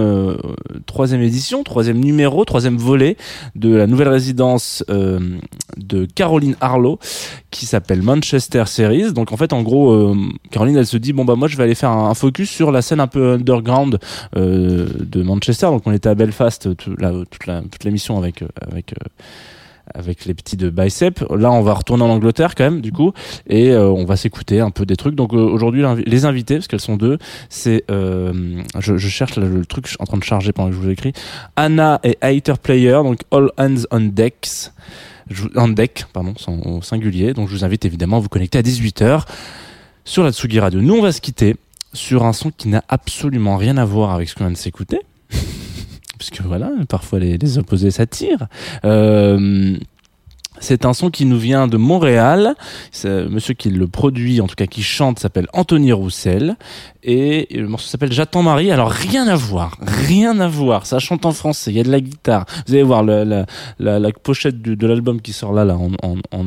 troisième 0.86 1.22
édition, 1.22 1.64
troisième 1.64 2.00
numéro, 2.00 2.46
troisième 2.46 2.78
volet 2.78 3.18
de 3.56 3.74
la 3.74 3.88
nouvelle 3.88 4.10
résidence 4.10 4.84
de 4.88 6.06
Caroline 6.14 6.56
Harlow 6.62 7.00
qui 7.50 7.66
s'appelle 7.66 7.95
Manchester 8.02 8.64
Series. 8.66 9.14
Donc 9.14 9.32
en 9.32 9.38
fait, 9.38 9.54
en 9.54 9.62
gros, 9.62 9.92
euh, 9.92 10.16
Caroline, 10.52 10.78
elle 10.78 10.86
se 10.86 10.98
dit 10.98 11.14
bon 11.14 11.26
bah 11.26 11.36
moi 11.36 11.48
je 11.48 11.58
vais 11.58 11.64
aller 11.64 11.76
faire 11.76 11.92
un, 11.92 12.14
focus 12.14 12.50
sur 12.50 12.72
la 12.72 12.82
scène 12.82 13.00
un 13.00 13.08
peu 13.08 13.34
underground 13.34 14.00
euh, 14.36 14.88
de 15.00 15.24
Manchester. 15.24 15.68
Donc 15.68 15.84
on 15.86 15.92
était 15.92 16.10
à 16.10 16.16
Belfast 16.16 16.70
la- 16.98 17.12
toute 17.30 17.48
la 17.48 17.62
toute 17.62 17.84
l'émission 17.84 18.18
avec 18.18 18.42
euh, 18.42 18.48
avec 18.70 18.94
euh, 18.94 19.10
avec 19.94 20.26
les 20.26 20.34
petits 20.34 20.58
de 20.58 20.70
Bicep. 20.70 21.24
Là, 21.30 21.52
on 21.52 21.62
va 21.62 21.74
retourner 21.74 22.04
en 22.04 22.10
Angleterre 22.10 22.56
quand 22.56 22.64
même, 22.64 22.82
du 22.82 22.92
coup, 22.92 23.14
et 23.48 23.72
euh, 23.72 23.88
on 23.88 24.06
va 24.06 24.16
s'écouter 24.16 24.60
un 24.60 24.72
peu 24.72 24.86
des 24.86 24.96
trucs. 24.96 25.16
Donc 25.16 25.34
euh, 25.34 25.38
aujourd'hui, 25.38 25.84
les 26.06 26.26
invités, 26.26 26.56
parce 26.56 26.68
qu'elles 26.68 26.80
sont 26.80 26.98
deux, 26.98 27.18
c'est, 27.50 27.84
euh, 27.92 28.62
je, 28.80 28.98
cherche 28.98 29.38
le 29.38 29.66
truc, 29.66 29.88
en 30.00 30.06
train 30.06 30.18
de 30.18 30.24
charger 30.24 30.52
pendant 30.54 30.70
que 30.70 30.76
je 30.76 30.82
vous 30.82 30.90
écris. 30.90 31.14
Anna 31.56 32.00
et 32.04 32.18
Hater 32.22 32.56
Player, 32.62 33.00
donc 33.04 33.22
All 33.32 33.52
Hands 33.58 33.84
on 33.92 34.02
Decks. 34.02 34.72
On 35.56 35.68
deck, 35.70 36.06
pardon, 36.14 36.34
sont 36.38 36.60
au 36.66 36.82
singulier. 36.82 37.34
Donc 37.34 37.50
je 37.50 37.56
vous 37.56 37.66
invite 37.66 37.86
évidemment 37.86 38.18
à 38.18 38.20
vous 38.20 38.30
connecter 38.30 38.58
à 38.58 38.62
18h 38.62 39.26
sur 40.04 40.24
la 40.24 40.32
Tsugi 40.32 40.60
Radio. 40.60 40.82
Nous, 40.82 40.94
on 40.94 41.02
va 41.02 41.12
se 41.12 41.22
quitter 41.22 41.56
sur 41.94 42.26
un 42.26 42.34
son 42.34 42.52
qui 42.52 42.68
n'a 42.68 42.84
absolument 42.90 43.58
rien 43.58 43.78
à 43.78 43.86
voir 43.86 44.12
avec 44.12 44.30
ce 44.30 44.36
qu'on 44.36 44.44
vient 44.44 44.52
de 44.52 44.58
s'écouter. 44.58 45.00
Puisque 46.18 46.42
voilà, 46.42 46.72
parfois 46.88 47.20
les, 47.20 47.38
les 47.38 47.58
opposés 47.58 47.92
s'attirent. 47.92 48.48
Euh, 48.86 49.78
c'est 50.60 50.86
un 50.86 50.94
son 50.94 51.10
qui 51.10 51.26
nous 51.26 51.38
vient 51.38 51.68
de 51.68 51.78
Montréal. 51.78 52.56
C'est- 52.92 53.26
Monsieur 53.30 53.54
qui 53.54 53.70
le 53.70 53.88
produit, 53.88 54.42
en 54.42 54.48
tout 54.48 54.56
cas 54.56 54.68
qui 54.68 54.84
chante, 54.84 55.20
s'appelle 55.20 55.48
Anthony 55.54 55.92
Roussel. 55.92 56.56
Et 57.04 57.48
le 57.58 57.68
morceau 57.68 57.88
s'appelle 57.88 58.12
J'attends 58.12 58.42
Marie. 58.44 58.72
Alors 58.72 58.90
rien 58.90 59.28
à 59.28 59.36
voir, 59.36 59.78
rien 59.82 60.40
à 60.40 60.48
voir. 60.48 60.86
Ça 60.86 61.00
chante 61.00 61.26
en 61.26 61.32
français, 61.32 61.72
il 61.72 61.78
y 61.78 61.80
a 61.80 61.84
de 61.84 61.92
la 61.92 62.00
guitare. 62.02 62.46
Vous 62.68 62.74
allez 62.74 62.84
voir 62.84 63.04
la, 63.04 63.46
pochette 64.24 64.62
de 64.62 64.88
l'album 64.88 65.22
qui 65.22 65.34
sort 65.34 65.54
là, 65.54 65.66
là, 65.66 65.78
en- 65.78 66.46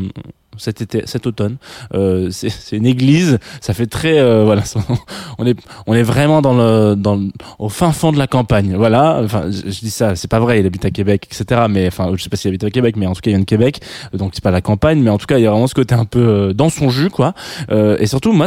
cet 0.59 0.81
été, 0.83 1.03
cet 1.07 1.27
automne. 1.27 1.57
Euh, 1.95 2.29
c'est 2.33 2.77
une 2.77 2.87
église, 2.87 3.39
ça 3.61 3.75
fait 3.75 3.87
très 3.87 4.19
euh, 4.19 4.45
voilà, 4.45 4.63
on 5.39 5.47
est 5.47 5.59
on 5.87 5.95
est 5.95 6.03
vraiment 6.03 6.43
dans 6.43 6.55
le 6.55 6.95
dans 6.97 7.17
le- 7.17 7.31
au 7.59 7.69
fin 7.69 7.93
fond 7.93 8.13
de 8.13 8.19
la 8.19 8.27
campagne. 8.27 8.75
Voilà, 8.77 9.21
enfin 9.25 9.45
je, 9.51 9.81
dis 9.81 9.91
ça, 9.91 10.17
c'est 10.17 10.29
pas 10.29 10.41
vrai, 10.41 10.61
il 10.61 10.67
habite 10.67 10.85
à 10.85 10.91
Québec, 10.91 11.27
etc. 11.31 11.63
Mais 11.71 11.87
enfin 11.87 12.13
je 12.17 12.23
sais 12.23 12.29
pas 12.29 12.37
s'il 12.37 12.49
habite 12.49 12.65
à 12.65 12.71
Québec, 12.71 12.97
mais 12.97 13.07
en 13.07 13.15
tout 13.15 13.21
cas 13.21 13.31
il 13.31 13.35
vient 13.35 13.41
de 13.41 13.45
Québec, 13.45 13.81
donc 14.13 14.33
c'est 14.35 14.43
pas 14.45 14.51
la 14.51 14.61
campagne, 14.61 15.01
mais 15.01 15.11
en 15.11 15.19
tout 15.19 15.27
cas 15.27 15.39
il 15.39 15.45
y 15.45 15.47
a 15.47 15.51
vraiment 15.51 15.67
ce 15.67 15.75
côté 15.75 15.95
un 15.95 16.05
peu 16.05 16.21
euh, 16.21 16.53
dans 16.53 16.69
son 16.71 16.91
jus 16.91 17.11
quoi. 17.11 17.35
Euh, 17.71 17.97
et 18.01 18.07
surtout 18.07 18.33
moi 18.33 18.47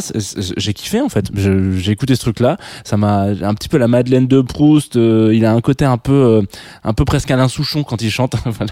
j'ai 0.58 0.74
kiffé 0.74 1.02
en 1.02 1.10
fait, 1.10 1.26
j'ai 1.36 1.92
écouté 1.92 2.16
ce 2.16 2.22
truc 2.22 2.40
là, 2.40 2.58
ça 2.84 2.98
m'a 2.98 3.22
un 3.42 3.54
petit 3.54 3.70
peu 3.70 3.78
la 3.78 3.88
Madeleine 3.88 4.28
de 4.28 4.42
Proust. 4.42 4.96
euh, 4.96 5.32
il 5.34 5.46
a 5.46 5.54
un 5.54 5.62
côté 5.62 5.86
un 5.86 5.98
peu 5.98 6.12
euh, 6.14 6.42
un 6.84 6.94
peu 6.94 7.06
presque 7.06 7.32
Alain 7.32 7.48
Souchon 7.48 7.84
quand 7.84 8.02
il 8.02 8.10
chante. 8.12 8.36
voilà. 8.46 8.72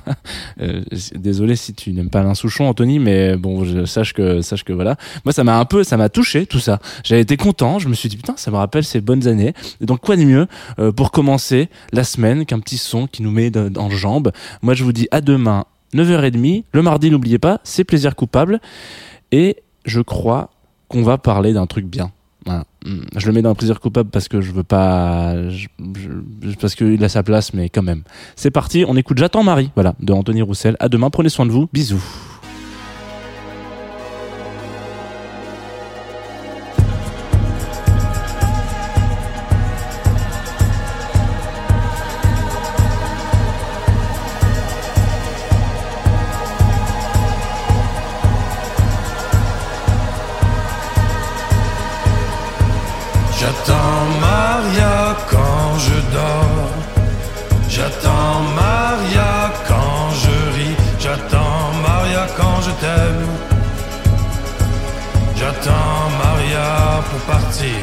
Désolé 1.15 1.55
si 1.55 1.73
tu 1.73 1.91
n'aimes 1.91 2.09
pas 2.09 2.19
Alain 2.21 2.35
Souchon, 2.35 2.67
Anthony, 2.67 2.99
mais 2.99 3.28
bon, 3.37 3.63
je 3.63 3.85
sache 3.85 4.13
que 4.13 4.41
sache 4.41 4.63
que 4.63 4.73
voilà. 4.73 4.95
Moi, 5.25 5.33
ça 5.33 5.43
m'a 5.43 5.59
un 5.59 5.65
peu, 5.65 5.83
ça 5.83 5.97
m'a 5.97 6.09
touché 6.09 6.45
tout 6.45 6.59
ça. 6.59 6.79
J'avais 7.03 7.21
été 7.21 7.37
content. 7.37 7.79
Je 7.79 7.87
me 7.87 7.93
suis 7.93 8.09
dit 8.09 8.17
putain, 8.17 8.33
ça 8.37 8.51
me 8.51 8.57
rappelle 8.57 8.83
ces 8.83 9.01
bonnes 9.01 9.27
années. 9.27 9.53
Et 9.81 9.85
donc 9.85 10.01
quoi 10.01 10.15
de 10.15 10.23
mieux 10.23 10.47
euh, 10.79 10.91
pour 10.91 11.11
commencer 11.11 11.69
la 11.91 12.03
semaine 12.03 12.45
qu'un 12.45 12.59
petit 12.59 12.77
son 12.77 13.07
qui 13.07 13.23
nous 13.23 13.31
met 13.31 13.51
en 13.77 13.89
jambes. 13.89 14.31
Moi, 14.61 14.73
je 14.73 14.83
vous 14.83 14.93
dis 14.93 15.07
à 15.11 15.21
demain 15.21 15.65
9h30. 15.93 16.63
Le 16.71 16.81
mardi, 16.81 17.11
n'oubliez 17.11 17.39
pas, 17.39 17.59
c'est 17.63 17.83
plaisir 17.83 18.15
coupable. 18.15 18.59
Et 19.31 19.57
je 19.85 20.01
crois 20.01 20.49
qu'on 20.87 21.03
va 21.03 21.17
parler 21.17 21.53
d'un 21.53 21.67
truc 21.67 21.85
bien. 21.85 22.11
Je 23.15 23.27
le 23.27 23.33
mets 23.33 23.41
dans 23.41 23.49
le 23.49 23.55
plaisir 23.55 23.79
coupable 23.79 24.09
parce 24.09 24.27
que 24.27 24.41
je 24.41 24.51
veux 24.51 24.63
pas, 24.63 25.35
parce 26.59 26.75
qu'il 26.75 27.03
a 27.03 27.09
sa 27.09 27.23
place, 27.23 27.53
mais 27.53 27.69
quand 27.69 27.83
même. 27.83 28.03
C'est 28.35 28.51
parti, 28.51 28.85
on 28.87 28.95
écoute 28.95 29.17
J'attends 29.17 29.43
Marie, 29.43 29.71
voilà, 29.75 29.95
de 29.99 30.13
Anthony 30.13 30.41
Roussel. 30.41 30.75
À 30.79 30.89
demain, 30.89 31.09
prenez 31.09 31.29
soin 31.29 31.45
de 31.45 31.51
vous, 31.51 31.67
bisous. 31.71 32.03
J'attends 53.39 54.05
Maria 54.19 55.15
quand 55.31 55.79
je 55.79 55.97
dors. 56.13 56.71
J'attends 57.69 58.41
Maria 58.53 59.53
quand 59.65 60.09
je 60.21 60.35
ris. 60.55 60.75
J'attends 60.99 61.71
Maria 61.87 62.27
quand 62.35 62.59
je 62.65 62.71
t'aime. 62.81 63.27
J'attends 65.37 66.03
Maria 66.23 67.01
pour 67.09 67.21
partir. 67.33 67.81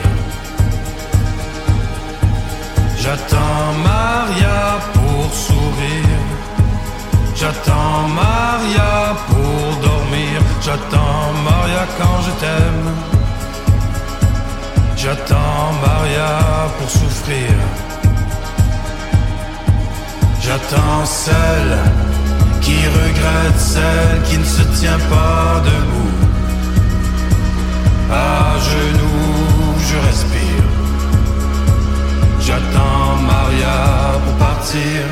J'attends 2.98 3.66
Maria 3.92 4.60
pour 4.92 5.32
sourire. 5.32 6.22
J'attends 7.34 8.08
Maria 8.22 9.16
pour 9.28 9.88
dormir. 9.88 10.38
J'attends 10.60 11.32
Maria 11.48 11.82
quand 11.98 12.20
je 12.26 12.30
t'aime. 12.42 13.15
J'attends 14.96 15.72
Maria 15.86 16.68
pour 16.78 16.90
souffrir. 16.90 17.50
J'attends 20.40 21.04
celle 21.04 21.76
qui 22.62 22.76
regrette, 22.86 23.58
celle 23.58 24.22
qui 24.24 24.38
ne 24.38 24.44
se 24.44 24.62
tient 24.78 24.98
pas 25.10 25.62
debout. 25.68 26.16
À 28.10 28.58
genoux, 28.70 29.74
je 29.88 29.96
respire. 30.08 30.66
J'attends 32.40 33.16
Maria 33.32 33.78
pour 34.24 34.34
partir. 34.46 35.02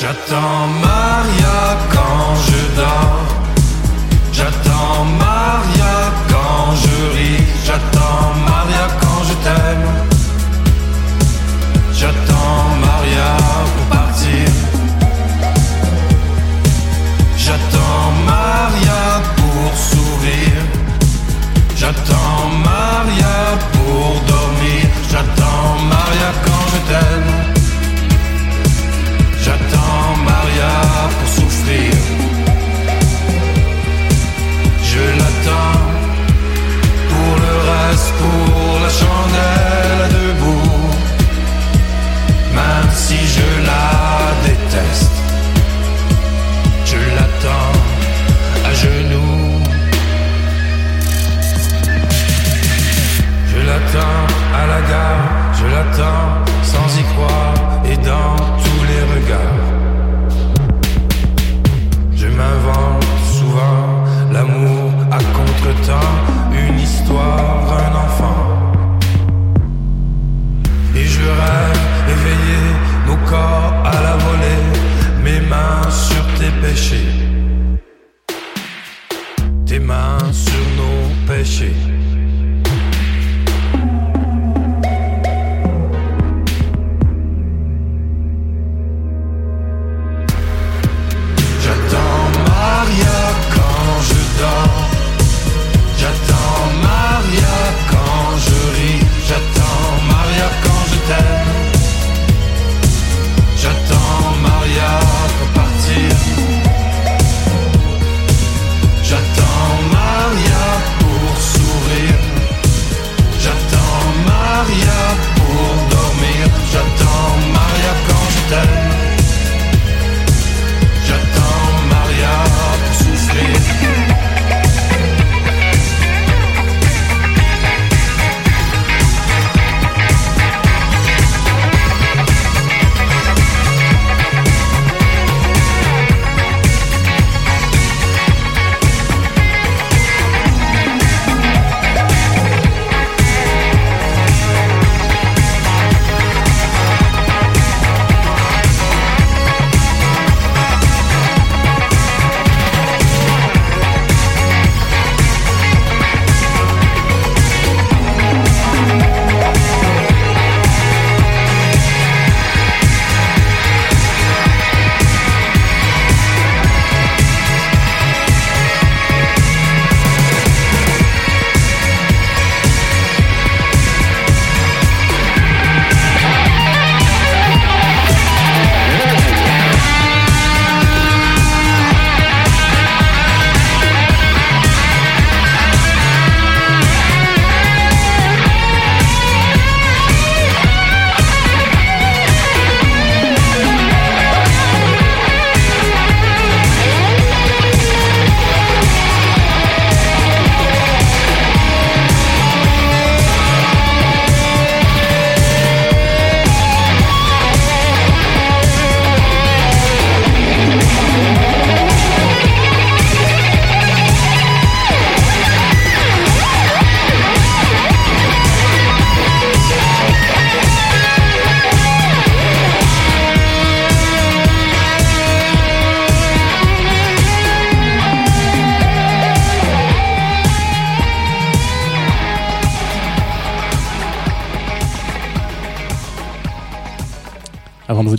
J'attends 0.00 0.66
Maria 0.88 1.58
quand 1.92 2.34
je 2.46 2.80
dors. 2.80 3.24
J'attends 4.32 5.04
Maria 5.18 5.83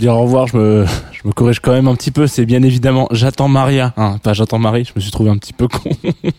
dire 0.06 0.14
au 0.14 0.22
revoir, 0.22 0.46
je 0.46 0.56
me, 0.56 0.86
je 1.12 1.26
me 1.26 1.32
corrige 1.32 1.58
quand 1.60 1.72
même 1.72 1.88
un 1.88 1.96
petit 1.96 2.12
peu. 2.12 2.26
C'est 2.26 2.46
bien 2.46 2.62
évidemment 2.62 3.08
J'attends 3.10 3.48
Maria. 3.48 3.92
Hein, 3.96 4.18
pas 4.22 4.34
J'attends 4.34 4.58
Marie. 4.58 4.84
Je 4.84 4.92
me 4.94 5.00
suis 5.00 5.10
trouvé 5.10 5.30
un 5.30 5.36
petit 5.36 5.52
peu 5.52 5.66
con. 5.66 5.90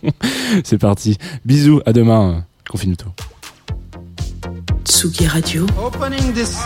c'est 0.63 0.77
parti. 0.77 1.17
Bisous. 1.45 1.81
À 1.85 1.91
demain. 1.91 2.45
Confinuto. 2.69 3.07
Tsugi 4.85 5.27
Radio. 5.27 5.65
Opening 5.83 6.33
this 6.33 6.57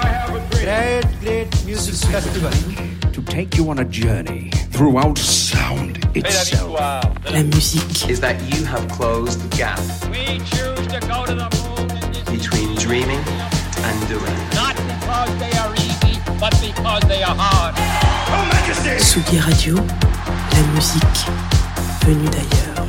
great, 0.51 1.05
great 1.23 1.47
music 1.65 1.95
festival. 1.95 2.51
to 3.11 3.21
take 3.23 3.57
you 3.57 3.69
on 3.69 3.79
a 3.79 3.85
journey 3.85 4.51
throughout 4.71 5.17
sound 5.17 5.97
itself. 6.15 6.79
La 7.31 7.43
musique. 7.43 8.09
is 8.09 8.19
that 8.19 8.35
you 8.53 8.63
have 8.65 8.87
closed 8.89 9.41
the 9.41 9.57
gap 9.57 9.79
We 10.09 10.37
choose 10.39 10.87
to 10.87 10.99
go 11.07 11.25
to 11.25 11.35
the 11.35 11.49
moon 11.57 12.37
between 12.37 12.75
dreaming 12.75 13.23
and 13.83 14.07
doing. 14.07 14.37
not 14.53 14.75
because 14.75 15.39
they 15.39 15.51
are 15.57 15.60
but 16.41 16.51
because 16.59 17.03
they 17.07 17.21
are 17.21 17.35
hard. 17.37 17.75
Tsugi 18.97 19.39
Radio. 19.47 19.75
La 19.75 20.61
musique 20.73 21.21
venue 22.03 22.29
d'ailleurs. 22.29 22.87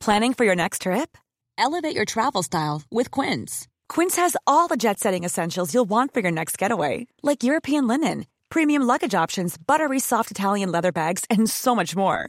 Planning 0.00 0.34
for 0.34 0.44
your 0.44 0.54
next 0.54 0.82
trip? 0.82 1.18
Elevate 1.58 1.96
your 1.96 2.04
travel 2.04 2.42
style 2.42 2.82
with 2.90 3.10
Quince. 3.10 3.66
Quince 3.88 4.16
has 4.16 4.36
all 4.46 4.68
the 4.68 4.76
jet 4.76 5.00
setting 5.00 5.24
essentials 5.24 5.74
you'll 5.74 5.88
want 5.88 6.14
for 6.14 6.20
your 6.20 6.30
next 6.30 6.58
getaway, 6.58 7.06
like 7.22 7.42
European 7.42 7.88
linen, 7.88 8.26
premium 8.48 8.82
luggage 8.82 9.14
options, 9.14 9.56
buttery 9.56 9.98
soft 9.98 10.30
Italian 10.30 10.70
leather 10.70 10.92
bags, 10.92 11.24
and 11.30 11.48
so 11.48 11.74
much 11.74 11.96
more. 11.96 12.28